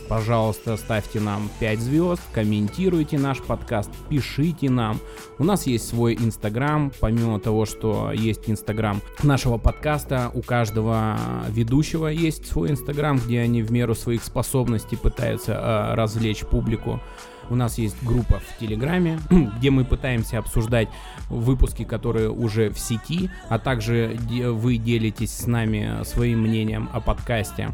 [0.09, 4.99] пожалуйста, ставьте нам 5 звезд, комментируйте наш подкаст, пишите нам.
[5.39, 11.19] У нас есть свой Инстаграм, помимо того, что есть Инстаграм нашего подкаста, у каждого
[11.51, 17.03] ведущего есть свой Инстаграм, где они в меру своих способностей пытаются э, развлечь публику.
[17.51, 20.89] У нас есть группа в Телеграме, где мы пытаемся обсуждать
[21.31, 27.71] выпуски, которые уже в сети, а также вы делитесь с нами своим мнением о подкасте.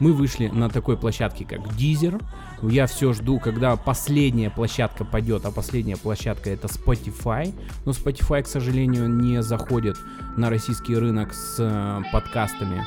[0.00, 2.22] Мы вышли на такой площадке, как Deezer.
[2.62, 7.54] Я все жду, когда последняя площадка пойдет, а последняя площадка это Spotify.
[7.84, 9.96] Но Spotify, к сожалению, не заходит
[10.38, 12.86] на российский рынок с э, подкастами.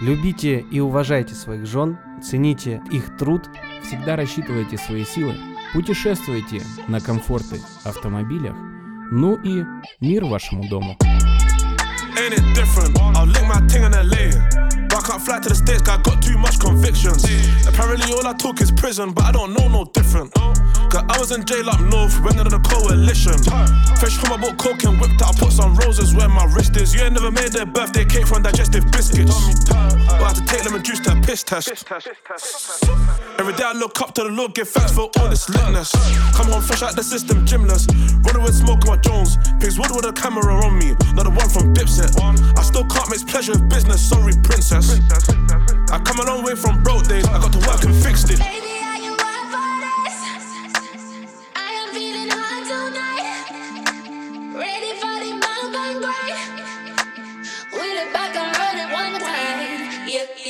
[0.00, 3.48] Любите и уважайте своих жен, цените их труд.
[3.82, 5.34] Всегда рассчитывайте свои силы,
[5.72, 8.56] путешествуйте на комфорты автомобилях.
[9.10, 9.64] Ну и
[10.00, 10.96] мир вашему дому.
[12.16, 12.96] Ain't it different?
[13.16, 13.82] I'll lick my ting.
[14.88, 17.24] But I can't fly to the States, cause I got too much convictions.
[17.68, 20.32] Apparently, all I talk is prison, but I don't know no different.
[20.32, 23.36] Cause I was in jail up north, went under the coalition.
[24.00, 26.76] Fresh from my boat, coke and whipped out, I put some roses where my wrist
[26.76, 26.94] is.
[26.94, 29.68] You ain't never made their birthday cake from digestive biscuits.
[29.68, 31.68] But I had to take them and juice to a piss test.
[33.38, 35.92] Every day I look up to the Lord, give thanks for all this litness.
[36.32, 37.86] Come home fresh out the system, gymless.
[38.24, 39.36] Running with smoke on my Jones.
[39.60, 42.16] Pigs wood with a camera on me, not the one from Dipset.
[42.56, 44.93] I still can't mix pleasure with business, sorry, princess.
[45.90, 47.26] I come a long way from broke days.
[47.26, 48.40] I got to work and fixed it.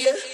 [0.04, 0.24] different.
[0.28, 0.33] Yeah.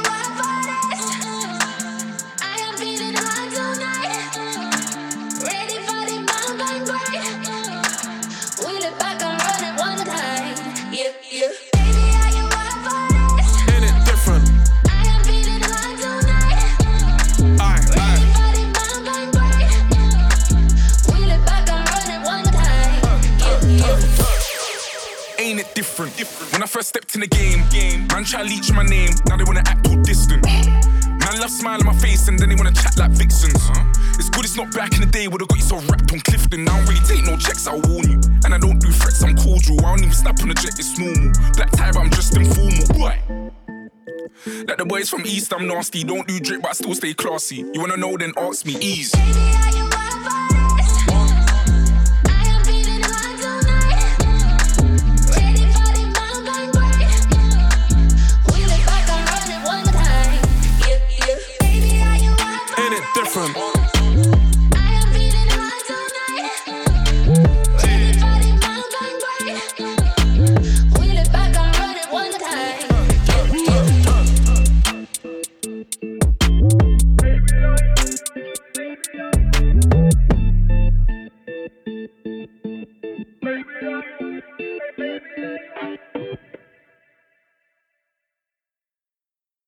[26.71, 28.07] First stepped in the game.
[28.07, 30.43] Man try leech my name, now they wanna act all distant.
[30.45, 33.59] Man love smile on my face and then they wanna chat like vixens.
[34.17, 36.19] It's good it's not back in the day where they got you so wrapped on
[36.21, 36.67] Clifton.
[36.67, 38.21] I don't really take no checks, I'll warn you.
[38.45, 39.79] And I don't do threats, I'm cordial.
[39.85, 41.33] I don't even snap on the jet, it's normal.
[41.55, 42.85] Black tie, but I'm just informal.
[42.99, 43.17] What?
[44.67, 46.03] Like the boys from East, I'm nasty.
[46.03, 47.57] Don't do drip, but I still stay classy.
[47.73, 49.11] You wanna know, then ask me, ease.
[49.11, 49.90] Baby,